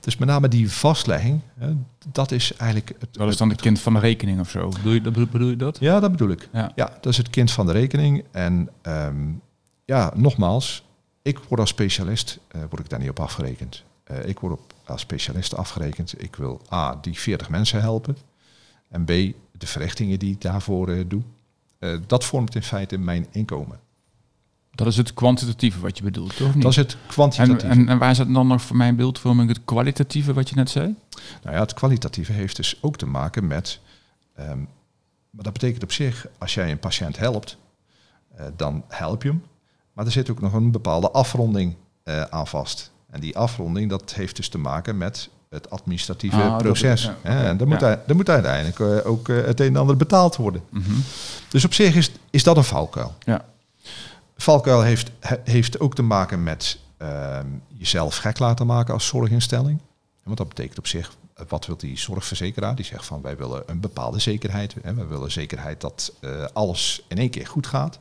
Dus 0.00 0.16
met 0.16 0.28
name 0.28 0.48
die 0.48 0.72
vastlegging, 0.72 1.40
hè, 1.58 1.72
dat 2.12 2.30
is 2.30 2.52
eigenlijk 2.56 2.92
het, 3.00 3.16
Wat 3.16 3.28
is 3.28 3.36
dan 3.36 3.48
de 3.48 3.54
kind 3.54 3.80
van 3.80 3.92
de 3.92 3.98
rekening 3.98 4.40
of 4.40 4.50
zo? 4.50 4.68
Bedoel 4.68 4.92
je, 4.92 5.00
dat- 5.00 5.30
bedoel 5.30 5.48
je 5.48 5.56
dat? 5.56 5.78
ja, 5.80 6.00
dat 6.00 6.10
bedoel 6.10 6.28
ik. 6.30 6.48
Ja. 6.52 6.72
Ja, 6.74 6.86
dat 7.00 7.06
is 7.12 7.16
het 7.16 7.30
kind 7.30 7.50
van 7.50 7.66
de 7.66 7.72
rekening. 7.72 8.24
En 8.30 8.68
ehm, 8.82 9.16
ja, 9.84 10.12
nogmaals, 10.14 10.84
ik 11.22 11.38
word 11.38 11.60
als 11.60 11.70
specialist, 11.70 12.38
eh, 12.48 12.60
word 12.68 12.78
ik 12.82 12.88
daar 12.88 12.98
niet 13.00 13.10
op 13.10 13.20
afgerekend. 13.20 13.84
Eh, 14.04 14.28
ik 14.28 14.38
word 14.38 14.52
op, 14.52 14.72
als 14.84 15.00
specialist 15.00 15.54
afgerekend. 15.56 16.22
Ik 16.22 16.36
wil 16.36 16.60
A, 16.72 16.98
die 17.00 17.18
40 17.18 17.48
mensen 17.48 17.80
helpen. 17.80 18.16
En 18.88 19.04
B, 19.04 19.08
de 19.58 19.66
verrichtingen 19.66 20.18
die 20.18 20.32
ik 20.32 20.40
daarvoor 20.40 20.88
eh, 20.88 21.04
doe. 21.08 21.22
Eh, 21.78 21.96
dat 22.06 22.24
vormt 22.24 22.54
in 22.54 22.62
feite 22.62 22.98
mijn 22.98 23.26
inkomen. 23.30 23.78
Dat 24.76 24.86
is 24.86 24.96
het 24.96 25.14
kwantitatieve 25.14 25.80
wat 25.80 25.98
je 25.98 26.04
bedoelt, 26.04 26.36
toch? 26.36 26.52
Dat 26.52 26.70
is 26.70 26.76
het 26.76 26.96
kwantitatieve. 27.06 27.66
en, 27.66 27.88
en 27.88 27.98
waar 27.98 28.14
zit 28.14 28.32
dan 28.34 28.46
nog 28.46 28.62
voor 28.62 28.76
mijn 28.76 28.96
beeldvorming 28.96 29.48
het 29.48 29.60
kwalitatieve 29.64 30.32
wat 30.32 30.48
je 30.48 30.54
net 30.54 30.70
zei? 30.70 30.94
Nou 31.42 31.54
ja, 31.54 31.60
het 31.62 31.74
kwalitatieve 31.74 32.32
heeft 32.32 32.56
dus 32.56 32.78
ook 32.80 32.96
te 32.96 33.06
maken 33.06 33.46
met. 33.46 33.80
ehm, 34.36 34.58
maar 35.30 35.44
dat 35.44 35.52
betekent 35.52 35.82
op 35.82 35.92
zich, 35.92 36.26
als 36.38 36.54
jij 36.54 36.70
een 36.70 36.78
patiënt 36.78 37.18
helpt, 37.18 37.56
eh, 38.36 38.46
dan 38.56 38.84
help 38.88 39.22
je 39.22 39.28
hem. 39.28 39.42
Maar 39.92 40.04
er 40.06 40.12
zit 40.12 40.30
ook 40.30 40.40
nog 40.40 40.52
een 40.52 40.70
bepaalde 40.70 41.10
afronding 41.10 41.74
eh, 42.02 42.20
aan 42.22 42.46
vast. 42.46 42.90
En 43.10 43.20
die 43.20 43.36
afronding, 43.38 43.90
dat 43.90 44.14
heeft 44.14 44.36
dus 44.36 44.48
te 44.48 44.58
maken 44.58 44.96
met 44.98 45.28
het 45.50 45.70
administratieve 45.70 46.36
Ah, 46.42 46.50
dat- 46.50 46.62
proces. 46.62 47.02
ja, 47.02 47.16
hè. 47.22 47.38
oké, 47.38 47.46
en 47.48 47.56
dan 47.56 47.68
moet, 47.68 47.80
ja. 47.80 47.86
hij- 47.86 48.00
dan 48.06 48.16
moet 48.16 48.28
uiteindelijk 48.28 48.78
eh, 48.80 49.10
ook 49.10 49.28
het 49.28 49.60
een 49.60 49.66
en 49.66 49.76
ander 49.76 49.96
betaald 49.96 50.36
worden. 50.36 50.62
Mhm. 50.70 50.90
Dus 51.48 51.64
op 51.64 51.74
zich 51.74 51.94
is, 51.94 52.10
is 52.30 52.42
dat 52.42 52.56
een 52.56 52.64
valkuil. 52.64 53.14
Ja. 53.24 53.44
Valkuil 54.36 54.82
heeft, 54.82 55.10
he- 55.20 55.40
heeft 55.44 55.80
ook 55.80 55.94
te 55.94 56.02
maken 56.02 56.42
met 56.42 56.78
ehm, 56.96 57.46
jezelf 57.68 58.16
gek 58.16 58.38
laten 58.38 58.66
maken 58.66 58.94
als 58.94 59.06
zorginstelling. 59.06 59.80
Want 60.22 60.38
dat 60.38 60.48
betekent 60.48 60.78
op 60.78 60.86
zich, 60.86 61.16
wat 61.48 61.66
wil 61.66 61.76
die 61.76 61.98
zorgverzekeraar? 61.98 62.74
Die 62.74 62.84
zegt 62.84 63.06
van 63.06 63.22
wij 63.22 63.36
willen 63.36 63.62
een 63.66 63.80
bepaalde 63.80 64.18
zekerheid. 64.18 64.74
Hè? 64.82 64.94
Wij 64.94 65.06
willen 65.06 65.32
zekerheid 65.32 65.80
dat 65.80 66.12
eh, 66.20 66.44
alles 66.52 67.02
in 67.08 67.18
één 67.18 67.30
keer 67.30 67.46
goed 67.46 67.66
gaat. 67.66 67.98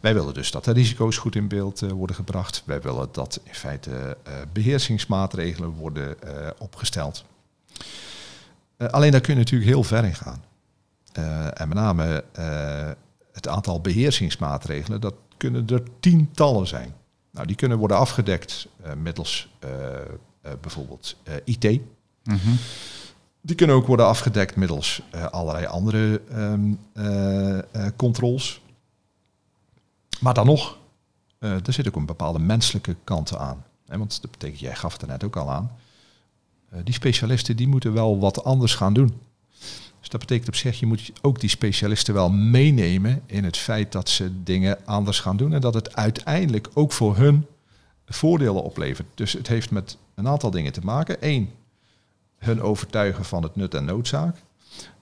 Wij 0.00 0.14
willen 0.14 0.34
dus 0.34 0.50
dat 0.50 0.64
de 0.64 0.72
risico's 0.72 1.16
goed 1.16 1.36
in 1.36 1.48
beeld 1.48 1.82
eh, 1.82 1.90
worden 1.90 2.16
gebracht. 2.16 2.62
Wij 2.66 2.80
willen 2.80 3.08
dat 3.12 3.40
in 3.44 3.54
feite 3.54 4.16
eh, 4.22 4.32
beheersingsmaatregelen 4.52 5.70
worden 5.70 6.16
opgesteld. 6.58 7.24
Alleen 8.90 9.10
daar 9.10 9.20
kun 9.20 9.32
je 9.32 9.38
natuurlijk 9.38 9.70
heel 9.70 9.82
ver 9.82 10.04
in 10.04 10.14
gaan. 10.14 10.44
En 11.54 11.68
met 11.68 11.74
name 11.74 12.24
het 13.32 13.48
aantal 13.48 13.80
beheersingsmaatregelen, 13.80 15.00
dat 15.00 15.14
kunnen 15.40 15.66
er 15.66 15.82
tientallen 16.00 16.66
zijn. 16.66 16.94
Nou, 17.30 17.46
die 17.46 17.56
kunnen 17.56 17.78
worden 17.78 17.96
afgedekt 17.96 18.68
eh, 18.82 18.92
middels 18.94 19.48
eh, 19.58 19.70
eh, 20.40 20.52
bijvoorbeeld 20.60 21.16
IT. 21.44 21.80
Mhm. 22.24 22.50
Die 23.40 23.56
kunnen 23.56 23.76
ook 23.76 23.86
worden 23.86 24.06
afgedekt 24.06 24.56
middels 24.56 25.02
allerlei 25.30 25.66
andere 25.66 26.20
ehm, 26.30 26.72
eh, 26.92 27.58
eh, 27.58 27.64
controls. 27.96 28.60
Maar 30.20 30.34
dan 30.34 30.46
nog, 30.46 30.78
er 31.38 31.72
zit 31.72 31.88
ook 31.88 31.96
een 31.96 32.06
bepaalde 32.06 32.38
menselijke 32.38 32.96
kant 33.04 33.36
aan. 33.36 33.64
Hè, 33.86 33.98
want 33.98 34.22
dat 34.22 34.30
betekent, 34.30 34.60
jij 34.60 34.74
gaf 34.74 34.92
het 34.92 35.02
er 35.02 35.08
net 35.08 35.24
ook 35.24 35.36
al 35.36 35.50
aan. 35.50 35.70
die 36.84 36.94
specialisten 36.94 37.56
die 37.56 37.68
moeten 37.68 37.92
wel 37.92 38.18
wat 38.18 38.44
anders 38.44 38.74
gaan 38.74 38.92
doen. 38.92 39.20
Dus 40.00 40.08
dat 40.08 40.20
betekent 40.20 40.48
op 40.48 40.54
zich, 40.54 40.80
je 40.80 40.86
moet 40.86 41.12
ook 41.20 41.40
die 41.40 41.50
specialisten 41.50 42.14
wel 42.14 42.30
meenemen 42.30 43.22
in 43.26 43.44
het 43.44 43.56
feit 43.56 43.92
dat 43.92 44.08
ze 44.08 44.42
dingen 44.42 44.86
anders 44.86 45.20
gaan 45.20 45.36
doen. 45.36 45.52
En 45.52 45.60
dat 45.60 45.74
het 45.74 45.96
uiteindelijk 45.96 46.68
ook 46.74 46.92
voor 46.92 47.16
hun 47.16 47.46
voordelen 48.06 48.62
oplevert. 48.62 49.06
Dus 49.14 49.32
het 49.32 49.48
heeft 49.48 49.70
met 49.70 49.96
een 50.14 50.28
aantal 50.28 50.50
dingen 50.50 50.72
te 50.72 50.80
maken. 50.80 51.16
Eén, 51.20 51.50
hun 52.38 52.62
overtuigen 52.62 53.24
van 53.24 53.42
het 53.42 53.56
nut 53.56 53.74
en 53.74 53.84
noodzaak. 53.84 54.36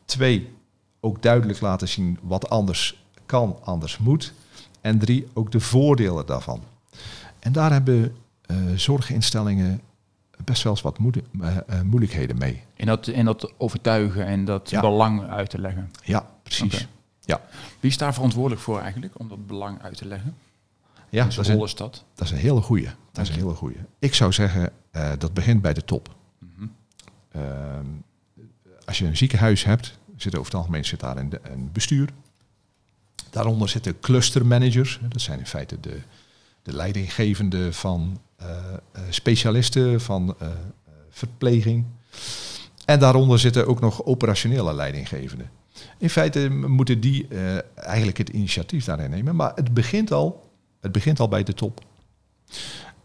Twee, 0.05 0.52
ook 1.00 1.23
duidelijk 1.23 1.61
laten 1.61 1.88
zien 1.88 2.19
wat 2.23 2.50
anders 2.50 3.02
kan, 3.26 3.59
anders 3.62 3.99
moet. 3.99 4.33
En 4.81 4.99
drie, 4.99 5.26
ook 5.35 5.52
de 5.52 5.61
voordelen 5.61 6.26
daarvan. 6.26 6.62
En 7.38 7.52
daar 7.52 7.73
hebben 7.73 8.17
eh, 8.40 8.57
zorginstellingen 8.75 9.81
best 10.45 10.62
wel 10.62 10.73
eens 10.73 10.83
wat 10.83 10.99
eh, 11.40 11.57
eh, 11.66 11.80
moeilijkheden 11.83 12.38
mee. 12.38 12.62
In, 12.75 12.87
dat, 12.87 13.07
in 13.07 13.25
dat 13.25 13.52
overtuigen 13.59 14.26
en 14.26 14.45
dat 14.45 14.71
Ja. 14.71 14.80
belang 14.80 15.28
uit 15.28 15.50
te 15.50 15.61
leggen. 15.61 15.90
Ja, 16.04 16.26
precies. 16.42 16.87
Ja, 17.21 17.40
Wie 17.80 17.90
is 17.90 17.99
daar 17.99 18.14
verantwoordelijk 18.14 18.61
voor 18.61 18.80
eigenlijk, 18.80 19.18
om 19.18 19.28
dat 19.28 19.47
belang 19.47 19.83
uit 19.83 19.97
te 19.97 20.07
leggen? 20.07 20.35
ja 21.09 21.23
En 21.23 21.28
dat, 21.28 21.38
is 21.38 21.49
rol 21.49 21.59
een, 21.59 21.64
is 21.66 21.75
dat? 21.75 22.04
dat 22.14 22.25
is 22.26 22.30
een 22.33 22.38
hele 22.38 22.61
goeie. 22.61 22.88
Dat 23.12 23.25
is 23.25 23.28
een 23.30 23.40
hele 23.40 23.54
goeie. 23.54 23.76
Ik 23.99 24.14
zou 24.14 24.33
zeggen, 24.33 24.73
eh, 24.90 25.12
dat 25.18 25.35
begint 25.35 25.62
bij 25.62 25.75
de 25.75 25.85
top. 25.85 26.14
Mhm. 26.38 26.66
Ehm, 27.33 27.85
als 28.85 28.99
je 28.99 29.07
een 29.07 29.16
ziekenhuis 29.16 29.64
hebt, 29.64 29.99
zit 30.16 30.35
over 30.35 30.47
het 30.47 30.54
algemeen 30.61 30.85
zit 30.85 31.00
daar 31.00 31.16
een, 31.16 31.33
een 31.42 31.73
bestuur. 31.73 32.09
Daaronder 33.30 33.68
zitten 33.68 34.00
clustermanagers. 34.00 35.00
Dat 35.09 35.21
zijn 35.21 35.38
in 35.38 35.47
feite 35.47 35.80
de, 35.80 36.00
de 36.62 36.73
leidinggevende 36.73 37.73
van 37.73 38.18
specialisten, 39.11 40.00
van 40.00 40.35
eh, 40.38 40.49
eh, 40.49 40.54
verpleging. 41.11 41.85
En 42.85 42.99
daaronder 42.99 43.38
zitten 43.38 43.66
ook 43.66 43.80
nog 43.80 44.04
operationele 44.04 44.75
leidinggevenden. 44.75 45.50
In 45.99 46.11
feite 46.11 46.49
moeten 46.50 47.00
die 47.00 47.28
eh, 47.28 47.59
eigenlijk 47.75 48.18
het 48.18 48.28
initiatief 48.28 48.85
daarin 48.85 49.11
nemen. 49.11 49.37
Maar 49.37 49.52
het 49.54 49.75
begint 49.75 50.12
al, 50.12 50.50
het 50.80 50.92
begint 50.92 51.21
al 51.21 51.28
bij 51.28 51.42
de 51.42 51.54
top. 51.54 51.80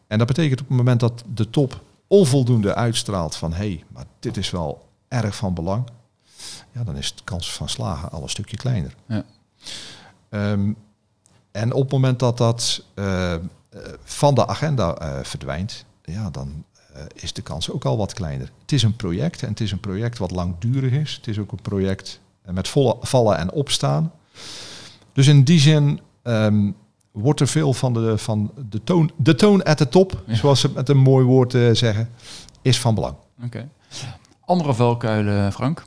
En 0.07 0.17
dat 0.17 0.27
betekent 0.27 0.61
op 0.61 0.67
het 0.67 0.77
moment 0.77 0.99
dat 0.99 1.23
de 1.33 1.49
top 1.49 1.81
onvoldoende 2.07 2.75
uitstraalt 2.75 3.35
van 3.35 3.51
hé, 3.51 3.57
hey, 3.57 3.83
maar 3.87 4.05
dit 4.19 4.37
is 4.37 4.49
wel 4.49 4.85
erg 5.07 5.35
van 5.35 5.53
belang, 5.53 5.87
ja, 6.71 6.83
dan 6.83 6.97
is 6.97 7.15
de 7.15 7.23
kans 7.23 7.53
van 7.53 7.69
slagen 7.69 8.11
al 8.11 8.23
een 8.23 8.29
stukje 8.29 8.57
kleiner. 8.57 8.95
Ja. 9.07 9.25
Ehm, 10.29 10.73
en 11.51 11.73
op 11.73 11.81
het 11.81 11.91
moment 11.91 12.19
dat 12.19 12.37
dat 12.37 12.83
eh, 12.93 13.33
eh, 13.33 13.41
van 14.03 14.36
de 14.36 14.48
agenda 14.48 14.96
eh, 14.96 15.20
verdwijnt, 15.24 15.86
ja, 16.03 16.30
dan 16.30 16.63
eh, 16.94 17.01
is 17.15 17.34
de 17.34 17.42
kans 17.42 17.72
ook 17.72 17.86
al 17.86 17.98
wat 17.98 18.13
kleiner. 18.13 18.50
Het 18.62 18.72
is 18.72 18.84
een 18.84 18.96
project 18.96 19.44
en 19.44 19.50
het 19.50 19.60
is 19.60 19.72
een 19.72 19.80
project 19.80 20.18
wat 20.18 20.32
langdurig 20.32 20.92
is. 20.92 21.13
Het 21.15 21.27
is 21.27 21.39
ook 21.39 21.51
een 21.51 21.62
project 21.62 22.20
eh, 22.42 22.53
met 22.53 22.68
volle 22.68 22.98
vallen 23.01 23.38
en 23.38 23.51
opstaan. 23.51 24.12
Dus 25.13 25.27
in 25.27 25.44
die 25.44 25.60
zin 25.60 26.00
ehm, 26.24 26.72
wordt 27.12 27.39
er 27.39 27.48
veel 27.48 27.74
van 27.74 27.94
de, 27.94 28.18
van 28.18 28.51
de 28.70 28.84
toon, 28.84 29.12
de 29.15 29.36
toon 29.36 29.63
at 29.63 29.77
the 29.77 29.89
top, 29.89 30.24
Ja. 30.25 30.36
zoals 30.36 30.60
ze 30.60 30.70
met 30.75 30.89
een 30.89 30.98
mooi 30.98 31.25
woord 31.25 31.53
eh, 31.53 31.70
zeggen, 31.72 32.10
is 32.62 32.80
van 32.80 32.96
belang. 32.96 33.15
Oké. 33.46 33.70
Andere 34.46 34.74
valkuilen, 34.74 35.53
Frank? 35.53 35.84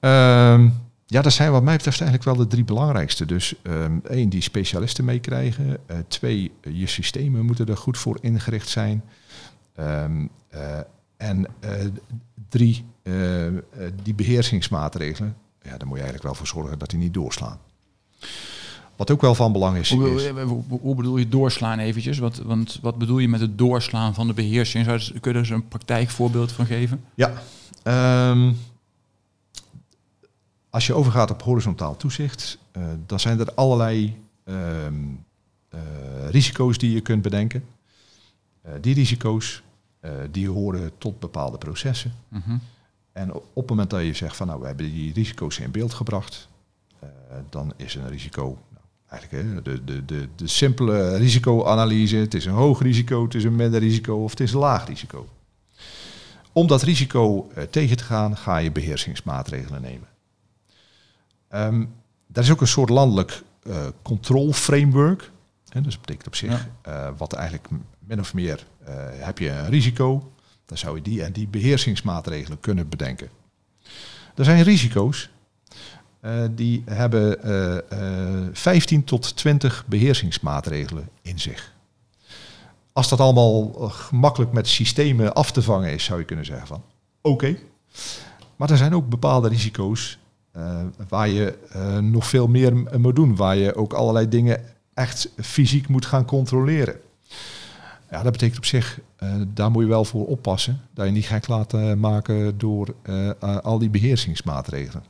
Ehm, 0.00 0.68
ja, 1.06 1.22
dat 1.22 1.32
zijn 1.32 1.52
wat 1.52 1.62
mij 1.62 1.76
betreft 1.76 2.00
eigenlijk 2.00 2.30
wel 2.30 2.44
de 2.44 2.50
drie 2.50 2.64
belangrijkste. 2.64 3.26
Dus 3.26 3.54
ehm, 3.62 3.98
één, 4.08 4.28
die 4.28 4.40
specialisten 4.40 5.04
meekrijgen. 5.04 5.78
Eh, 5.86 5.98
twee, 6.08 6.52
je 6.72 6.86
systemen 6.86 7.44
moeten 7.44 7.66
er 7.66 7.76
goed 7.76 7.98
voor 7.98 8.18
ingericht 8.20 8.68
zijn. 8.68 9.04
Ehm, 9.74 10.26
eh, 10.48 10.78
en 11.16 11.46
eh, 11.60 11.70
drie, 12.48 12.84
die 14.02 14.14
beheersingsmaatregelen. 14.14 15.36
Ja, 15.62 15.76
daar 15.76 15.86
moet 15.86 15.96
je 15.96 16.02
eigenlijk 16.02 16.22
wel 16.22 16.34
voor 16.34 16.46
zorgen 16.46 16.78
dat 16.78 16.90
die 16.90 16.98
niet 16.98 17.14
doorslaan. 17.14 17.58
Wat 18.96 19.10
ook 19.10 19.20
wel 19.20 19.34
van 19.34 19.52
belang 19.52 19.76
is. 19.76 19.90
Hoe, 19.90 20.14
is 20.14 20.28
hoe, 20.68 20.94
bedoel 20.94 21.16
je 21.16 21.28
doorslaan 21.28 21.78
eventjes? 21.78 22.18
Wat, 22.18 22.36
want 22.36 22.78
wat 22.82 22.98
bedoel 22.98 23.18
je 23.18 23.28
met 23.28 23.40
het 23.40 23.58
doorslaan 23.58 24.14
van 24.14 24.26
de 24.26 24.32
beheersing? 24.32 24.84
Zou 24.84 25.18
kun 25.20 25.32
je 25.32 25.38
eens 25.38 25.50
een 25.50 25.68
praktijkvoorbeeld 25.68 26.52
van 26.52 26.66
geven? 26.66 27.04
Ja. 27.14 27.32
ehm, 27.82 28.52
als 30.74 30.86
je 30.86 30.94
overgaat 30.94 31.30
op 31.30 31.42
horizontaal 31.42 31.96
toezicht, 31.96 32.58
eh, 32.72 32.82
dan 33.06 33.20
zijn 33.20 33.40
er 33.40 33.54
allerlei 33.54 34.22
ehm, 34.44 34.94
eh, 35.68 35.80
risico's 36.30 36.78
die 36.78 36.92
je 36.92 37.00
kunt 37.00 37.22
bedenken. 37.22 37.64
Eh, 38.62 38.72
die 38.80 38.94
risico's 38.94 39.62
die 40.30 40.48
horen 40.48 40.90
tot 40.98 41.20
bepaalde 41.20 41.58
processen. 41.58 42.12
Mhm. 42.28 42.56
En 43.12 43.32
op 43.32 43.54
het 43.54 43.68
moment 43.68 43.90
dat 43.90 44.02
je 44.02 44.14
zegt 44.14 44.36
van 44.36 44.46
nou 44.46 44.60
we 44.60 44.66
hebben 44.66 44.92
die 44.92 45.12
risico's 45.12 45.58
in 45.58 45.70
beeld 45.70 45.94
gebracht, 45.94 46.48
dan 47.50 47.72
is 47.76 47.94
een 47.94 48.08
risico 48.08 48.58
nou, 48.68 48.84
eigenlijk 49.08 49.44
hè, 49.44 49.62
de, 49.62 49.84
de, 49.84 50.04
de, 50.04 50.28
de 50.36 50.46
simpele 50.46 51.16
risicoanalyse. 51.16 52.16
Het 52.16 52.34
is 52.34 52.44
een 52.44 52.52
hoog 52.52 52.82
risico, 52.82 53.24
het 53.24 53.34
is 53.34 53.44
een 53.44 53.56
midden 53.56 53.80
risico 53.80 54.22
of 54.22 54.30
het 54.30 54.40
is 54.40 54.52
een 54.52 54.58
laag 54.58 54.86
risico. 54.86 55.28
Om 56.52 56.66
dat 56.66 56.82
risico 56.82 57.50
tegen 57.70 57.96
te 57.96 58.04
gaan, 58.04 58.36
ga 58.36 58.56
je 58.56 58.72
beheersingsmaatregelen 58.72 59.82
nemen. 59.82 60.13
Ehm 61.54 61.84
daar 62.26 62.44
is 62.44 62.50
ook 62.50 62.60
een 62.60 62.66
soort 62.66 62.88
landelijk 62.90 63.42
eh 63.62 63.86
controlframework. 64.02 65.30
Hè, 65.68 65.80
dus 65.80 65.92
dat 65.92 66.00
betekent 66.00 66.26
op 66.26 66.34
zich, 66.34 66.50
Ja. 66.50 67.06
eh, 67.06 67.12
wat 67.16 67.32
eigenlijk 67.32 67.68
min 67.98 68.20
of 68.20 68.34
meer, 68.34 68.66
eh, 68.84 68.94
heb 69.10 69.38
je 69.38 69.50
een 69.50 69.68
risico, 69.68 70.32
dan 70.66 70.78
zou 70.78 70.96
je 70.96 71.02
die 71.02 71.22
en 71.24 71.32
die 71.32 71.48
beheersingsmaatregelen 71.48 72.60
kunnen 72.60 72.88
bedenken. 72.88 73.28
Er 74.34 74.44
zijn 74.44 74.62
risico's 74.62 75.30
die 76.50 76.82
hebben 76.86 77.42
eh, 77.42 78.38
eh, 78.42 78.48
15 78.52 79.04
tot 79.04 79.36
20 79.36 79.84
beheersingsmaatregelen 79.86 81.08
in 81.22 81.38
zich. 81.40 81.72
Als 82.92 83.08
dat 83.08 83.20
allemaal 83.20 83.72
gemakkelijk 83.88 84.52
met 84.52 84.68
systemen 84.68 85.34
af 85.34 85.52
te 85.52 85.62
vangen 85.62 85.92
is, 85.92 86.04
zou 86.04 86.18
je 86.18 86.24
kunnen 86.24 86.44
zeggen 86.44 86.66
van 86.66 86.82
oké. 87.20 87.56
Maar 88.56 88.70
er 88.70 88.76
zijn 88.76 88.94
ook 88.94 89.08
bepaalde 89.08 89.48
risico's 89.48 90.18
eh, 90.54 90.80
waar 91.08 91.28
je 91.28 91.58
eh, 91.72 91.98
nog 91.98 92.26
veel 92.26 92.46
meer 92.46 92.76
m- 92.76 92.88
moet 93.00 93.16
doen. 93.16 93.36
Waar 93.36 93.56
je 93.56 93.74
ook 93.74 93.92
allerlei 93.92 94.28
dingen 94.28 94.60
echt 94.94 95.30
fysiek 95.42 95.88
moet 95.88 96.06
gaan 96.06 96.24
controleren. 96.24 96.96
Ja, 98.10 98.22
dat 98.22 98.32
betekent 98.32 98.58
op 98.58 98.64
zich, 98.64 99.00
eh, 99.16 99.34
daar 99.54 99.70
moet 99.70 99.82
je 99.82 99.88
wel 99.88 100.04
voor 100.04 100.26
oppassen. 100.26 100.80
Dat 100.94 101.06
je 101.06 101.12
niet 101.12 101.26
gek 101.26 101.48
laat 101.48 101.74
eh, 101.74 101.92
maken 101.94 102.58
door 102.58 102.94
eh, 103.02 103.28
eh, 103.30 103.34
al 103.58 103.78
die 103.78 103.90
beheersingsmaatregelen. 103.90 105.04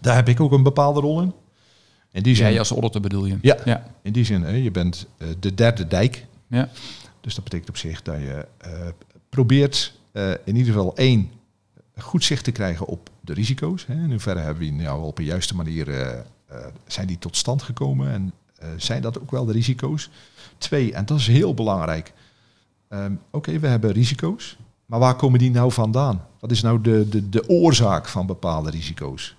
Daar 0.00 0.14
heb 0.14 0.28
ik 0.28 0.40
ook 0.40 0.52
een 0.52 0.62
bepaalde 0.62 1.00
rol 1.00 1.22
in. 1.22 1.32
In 2.12 2.22
die 2.22 2.34
zin, 2.34 2.46
Jij 2.50 2.58
als 2.58 2.70
auditor 2.70 3.00
bedoel 3.00 3.24
je? 3.26 3.38
Ja. 3.42 3.56
ja. 3.64 3.82
in 4.02 4.12
die 4.12 4.24
zin 4.24 4.42
hè, 4.42 4.50
je 4.50 4.70
bent 4.70 5.06
eh, 5.18 5.28
de 5.40 5.54
derde 5.54 5.86
dijk. 5.86 6.26
Ja. 6.46 6.68
Dus 7.20 7.34
dat 7.34 7.44
betekent 7.44 7.68
op 7.68 7.76
zich 7.76 8.02
dat 8.02 8.16
je 8.16 8.46
eh, 8.58 8.70
probeert 9.28 9.94
eh, 10.12 10.30
in 10.44 10.56
ieder 10.56 10.72
geval 10.72 10.96
één, 10.96 11.30
goed 11.96 12.24
zicht 12.24 12.44
te 12.44 12.52
krijgen 12.52 12.86
op 12.86 13.10
de 13.28 13.34
risico's. 13.34 13.86
Hè. 13.86 13.94
In 13.94 14.10
hoeverre 14.10 14.40
hebben 14.40 14.58
we 14.58 14.70
die 14.70 14.82
nou 14.82 15.02
op 15.02 15.18
een 15.18 15.24
juiste 15.24 15.56
manier, 15.56 15.88
eh, 15.88 16.18
eh, 16.46 16.66
zijn 16.86 17.06
die 17.06 17.18
tot 17.18 17.36
stand 17.36 17.62
gekomen 17.62 18.10
en 18.10 18.32
eh, 18.56 18.68
zijn 18.76 19.02
dat 19.02 19.20
ook 19.20 19.30
wel 19.30 19.44
de 19.44 19.52
risico's? 19.52 20.10
Twee, 20.58 20.92
en 20.92 21.06
dat 21.06 21.18
is 21.18 21.26
heel 21.26 21.54
belangrijk. 21.54 22.12
Ehm, 22.88 23.12
Oké, 23.30 23.58
we 23.58 23.66
hebben 23.66 23.92
risico's, 23.92 24.58
maar 24.86 24.98
waar 24.98 25.14
komen 25.16 25.38
die 25.38 25.50
nou 25.50 25.72
vandaan? 25.72 26.26
Wat 26.40 26.50
is 26.50 26.62
nou 26.62 26.80
de, 26.80 27.08
de, 27.08 27.28
de 27.28 27.48
oorzaak 27.48 28.08
van 28.08 28.26
bepaalde 28.26 28.70
risico's? 28.70 29.36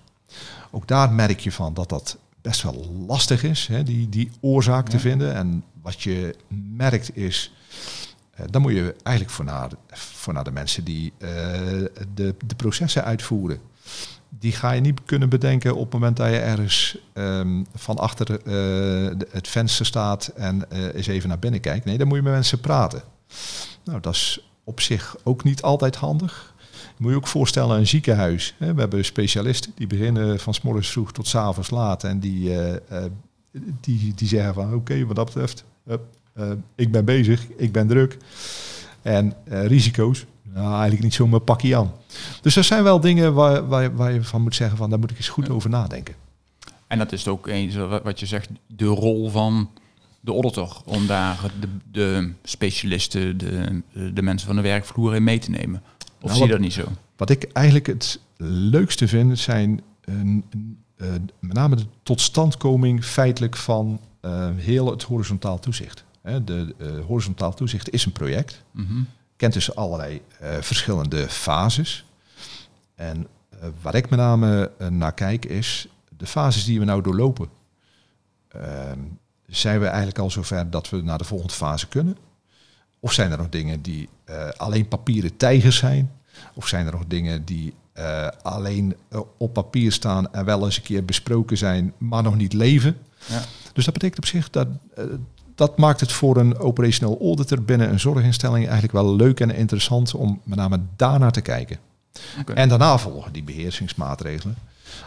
Ook 0.70 0.88
daar 0.88 1.12
merk 1.12 1.40
je 1.40 1.52
van 1.52 1.74
dat 1.74 1.88
dat 1.88 2.18
best 2.42 2.62
wel 2.62 3.04
lastig 3.06 3.42
is, 3.42 3.66
hè, 3.66 3.82
die, 3.82 4.08
die 4.08 4.30
oorzaak 4.40 4.88
te 4.88 4.98
vinden. 4.98 5.34
En 5.34 5.64
wat 5.82 6.02
je 6.02 6.36
merkt 6.76 7.16
is, 7.16 7.52
dan 8.50 8.62
moet 8.62 8.72
je 8.72 8.94
eigenlijk 9.02 9.36
voor 9.36 9.44
naar, 9.44 9.70
voor 9.88 10.32
naar 10.32 10.44
de 10.44 10.50
mensen 10.50 10.84
die 10.84 11.12
de, 11.18 12.34
de 12.46 12.54
processen 12.56 13.04
uitvoeren. 13.04 13.60
Die 14.38 14.52
ga 14.52 14.70
je 14.70 14.80
niet 14.80 15.00
kunnen 15.04 15.28
bedenken 15.28 15.74
op 15.74 15.82
het 15.82 15.92
moment 15.92 16.16
dat 16.16 16.28
je 16.28 16.38
ergens 16.38 16.98
ehm, 17.12 17.62
van 17.74 17.98
achter 17.98 18.40
eh, 18.40 19.16
het 19.30 19.48
venster 19.48 19.86
staat 19.86 20.26
en 20.26 20.70
eh, 20.70 20.94
eens 20.94 21.06
even 21.06 21.28
naar 21.28 21.38
binnen 21.38 21.60
kijkt. 21.60 21.84
Nee, 21.84 21.98
dan 21.98 22.06
moet 22.06 22.16
je 22.16 22.22
met 22.22 22.32
mensen 22.32 22.60
praten. 22.60 23.02
Nou, 23.84 24.00
dat 24.00 24.14
is 24.14 24.50
op 24.64 24.80
zich 24.80 25.16
ook 25.22 25.44
niet 25.44 25.62
altijd 25.62 25.96
handig. 25.96 26.54
Moet 26.96 27.10
je 27.10 27.16
ook 27.16 27.26
voorstellen 27.26 27.78
een 27.78 27.86
ziekenhuis. 27.86 28.54
Hè. 28.58 28.74
We 28.74 28.80
hebben 28.80 29.04
specialisten 29.04 29.72
die 29.74 29.86
beginnen 29.86 30.40
van 30.40 30.54
s 30.54 30.60
morgens 30.60 30.90
vroeg 30.90 31.12
tot 31.12 31.26
s 31.26 31.34
avonds 31.34 31.70
laat. 31.70 32.04
En 32.04 32.20
die, 32.20 32.58
eh, 32.58 33.04
die, 33.80 34.14
die 34.14 34.28
zeggen 34.28 34.54
van 34.54 34.74
oké, 34.74 35.06
wat 35.06 35.16
dat 35.16 35.24
betreft, 35.24 35.64
ik 36.74 36.92
ben 36.92 37.04
bezig, 37.04 37.46
ik 37.56 37.72
ben 37.72 37.86
druk. 37.86 38.16
En 39.02 39.34
risico's, 39.44 40.26
nou 40.54 40.70
eigenlijk 40.72 41.02
niet 41.02 41.14
zomaar 41.14 41.40
pakje 41.40 41.76
aan. 41.76 41.92
Dus 42.42 42.56
er 42.56 42.64
zijn 42.64 42.82
wel 42.82 43.00
dingen 43.00 43.34
waar, 43.34 43.68
waar, 43.68 43.96
waar 43.96 44.12
je 44.12 44.22
van 44.22 44.42
moet 44.42 44.54
zeggen 44.54 44.76
van 44.76 44.90
daar 44.90 44.98
moet 44.98 45.10
ik 45.10 45.16
eens 45.16 45.28
goed 45.28 45.46
Ja. 45.46 45.52
over 45.52 45.70
nadenken. 45.70 46.14
En 46.86 46.98
dat 46.98 47.12
is 47.12 47.28
ook 47.28 47.46
eens 47.46 47.74
wat 47.74 48.02
wat 48.02 48.20
je 48.20 48.26
zegt, 48.26 48.48
de 48.66 48.84
rol 48.84 49.30
van 49.30 49.70
de 50.20 50.32
auditor. 50.32 50.76
Om 50.84 51.06
daar 51.06 51.38
de, 51.60 51.68
de 51.92 52.32
specialisten, 52.42 53.38
de, 53.38 53.82
de 54.14 54.22
mensen 54.22 54.46
van 54.46 54.56
de 54.56 54.62
werkvloer 54.62 55.14
in 55.14 55.24
mee 55.24 55.38
te 55.38 55.50
nemen. 55.50 55.82
Of 56.20 56.26
Nou, 56.26 56.34
zie 56.36 56.44
je 56.46 56.50
dat 56.52 56.60
niet 56.60 56.72
zo? 56.72 56.84
Wat 57.16 57.30
ik 57.30 57.44
eigenlijk 57.52 57.86
het 57.86 58.20
leukste 58.46 59.08
vind, 59.08 59.38
zijn 59.38 59.80
eh, 60.04 60.14
eh, 60.96 61.06
met 61.38 61.52
name 61.52 61.76
de 61.76 61.84
totstandkoming 62.02 63.04
feitelijk 63.04 63.56
van 63.56 64.00
eh, 64.20 64.48
heel 64.56 64.90
het 64.90 65.02
horizontaal 65.02 65.58
toezicht. 65.58 66.04
Hè, 66.22 66.44
de 66.44 66.74
horizontaal 67.06 67.54
toezicht 67.54 67.90
is 67.90 68.04
een 68.04 68.12
project, 68.12 68.62
Mhm. 68.70 69.00
Kent 69.40 69.52
dus 69.52 69.74
allerlei 69.74 70.22
eh, 70.38 70.56
verschillende 70.60 71.28
fases. 71.28 72.04
En 72.94 73.26
eh, 73.50 73.68
waar 73.82 73.94
ik 73.94 74.10
met 74.10 74.18
name 74.18 74.70
eh, 74.78 74.88
naar 74.88 75.14
kijk 75.14 75.44
is 75.44 75.88
de 76.16 76.26
fases 76.26 76.64
die 76.64 76.78
we 76.78 76.84
nou 76.84 77.02
doorlopen. 77.02 77.48
Ehm, 78.48 78.98
zijn 79.46 79.80
we 79.80 79.86
eigenlijk 79.86 80.18
al 80.18 80.30
zover 80.30 80.70
dat 80.70 80.90
we 80.90 81.02
naar 81.02 81.18
de 81.18 81.24
volgende 81.24 81.54
fase 81.54 81.88
kunnen? 81.88 82.16
Of 83.00 83.12
zijn 83.12 83.30
er 83.30 83.38
nog 83.38 83.48
dingen 83.48 83.82
die 83.82 84.08
alleen 84.56 84.88
papieren 84.88 85.36
tijgers 85.36 85.76
zijn? 85.76 86.12
Of 86.54 86.66
zijn 86.66 86.86
er 86.86 86.92
nog 86.92 87.06
dingen 87.06 87.44
die 87.44 87.74
alleen 88.42 88.96
op 89.36 89.52
papier 89.52 89.92
staan 89.92 90.32
en 90.32 90.44
wel 90.44 90.64
eens 90.64 90.76
een 90.76 90.82
keer 90.82 91.04
besproken 91.04 91.56
zijn, 91.56 91.92
maar 91.98 92.22
nog 92.22 92.36
niet 92.36 92.52
leven? 92.52 92.96
Ja. 93.26 93.42
Dus 93.72 93.84
dat 93.84 93.94
betekent 93.94 94.18
op 94.18 94.26
zich 94.26 94.50
dat 94.50 94.68
dat 95.60 95.76
maakt 95.76 96.00
het 96.00 96.12
voor 96.12 96.36
een 96.36 96.58
operational 96.58 97.18
auditor 97.20 97.62
binnen 97.62 97.90
een 97.90 98.00
zorginstelling 98.00 98.64
eigenlijk 98.64 98.92
wel 98.92 99.16
leuk 99.16 99.40
en 99.40 99.50
interessant 99.50 100.14
om 100.14 100.40
met 100.44 100.58
name 100.58 100.80
daarnaar 100.96 101.32
te 101.32 101.40
kijken. 101.40 101.78
En 102.54 102.68
daarna 102.68 102.98
volgen 102.98 103.32
die 103.32 103.42
beheersingsmaatregelen. 103.42 104.56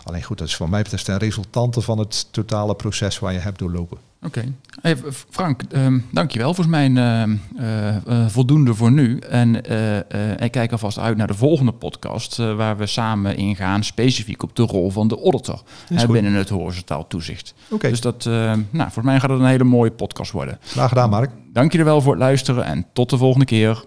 Alleen 0.04 0.24
goed, 0.24 0.38
dat 0.38 0.48
is 0.48 0.56
voor 0.56 0.69
mij 0.69 0.82
betreft 0.82 1.08
een 1.08 1.17
resultante 1.17 1.82
van 1.82 2.00
het 2.00 2.28
totale 2.32 2.76
proces 2.76 3.19
waar 3.19 3.34
je 3.34 3.39
hebt 3.39 3.60
doorlopen. 3.60 3.98
Oké. 4.26 4.39
Okay. 4.39 4.54
Hey, 4.82 5.12
Frank, 5.30 5.62
um, 5.76 6.06
dankjewel. 6.12 6.54
Volgens 6.54 6.76
mij 6.76 6.89
uh, 6.89 7.22
ehm, 7.22 7.36
eh, 7.58 7.96
eh, 7.96 8.28
voldoende 8.28 8.74
voor 8.74 8.91
nu. 8.91 9.19
En 9.19 9.65
eh, 9.65 10.46
ik 10.46 10.52
kijk 10.52 10.72
alvast 10.72 11.00
uit 11.00 11.17
naar 11.17 11.28
de 11.28 11.34
volgende 11.34 11.72
podcast, 11.72 12.36
waar 12.36 12.78
we 12.78 12.86
samen 12.86 13.38
ingaan 13.38 13.84
specifiek 13.84 14.43
op 14.43 14.56
de 14.56 14.63
rol 14.63 14.91
van 14.91 15.08
de 15.08 15.22
auditor 15.22 15.63
binnen 16.08 16.34
het 16.34 16.50
horizontaal 16.50 17.08
toezicht. 17.08 17.54
Oké. 17.69 17.89
Dus 17.89 18.02
dat, 18.02 18.26
nou, 18.26 18.65
volgens 18.72 19.06
mij 19.06 19.19
gaat 19.19 19.30
het 19.30 19.39
een 19.39 19.46
hele 19.46 19.63
mooie 19.63 19.91
podcast 19.91 20.32
worden. 20.32 20.58
Graag 20.62 20.89
gedaan, 20.89 21.10
Mark. 21.10 21.32
Dank 21.54 21.72
jullie 21.72 21.86
wel 21.86 22.02
voor 22.02 22.12
het 22.12 22.22
luisteren 22.22 22.65
en 22.65 22.86
tot 22.93 23.10
de 23.10 23.17
volgende 23.17 23.46
keer. 23.46 23.84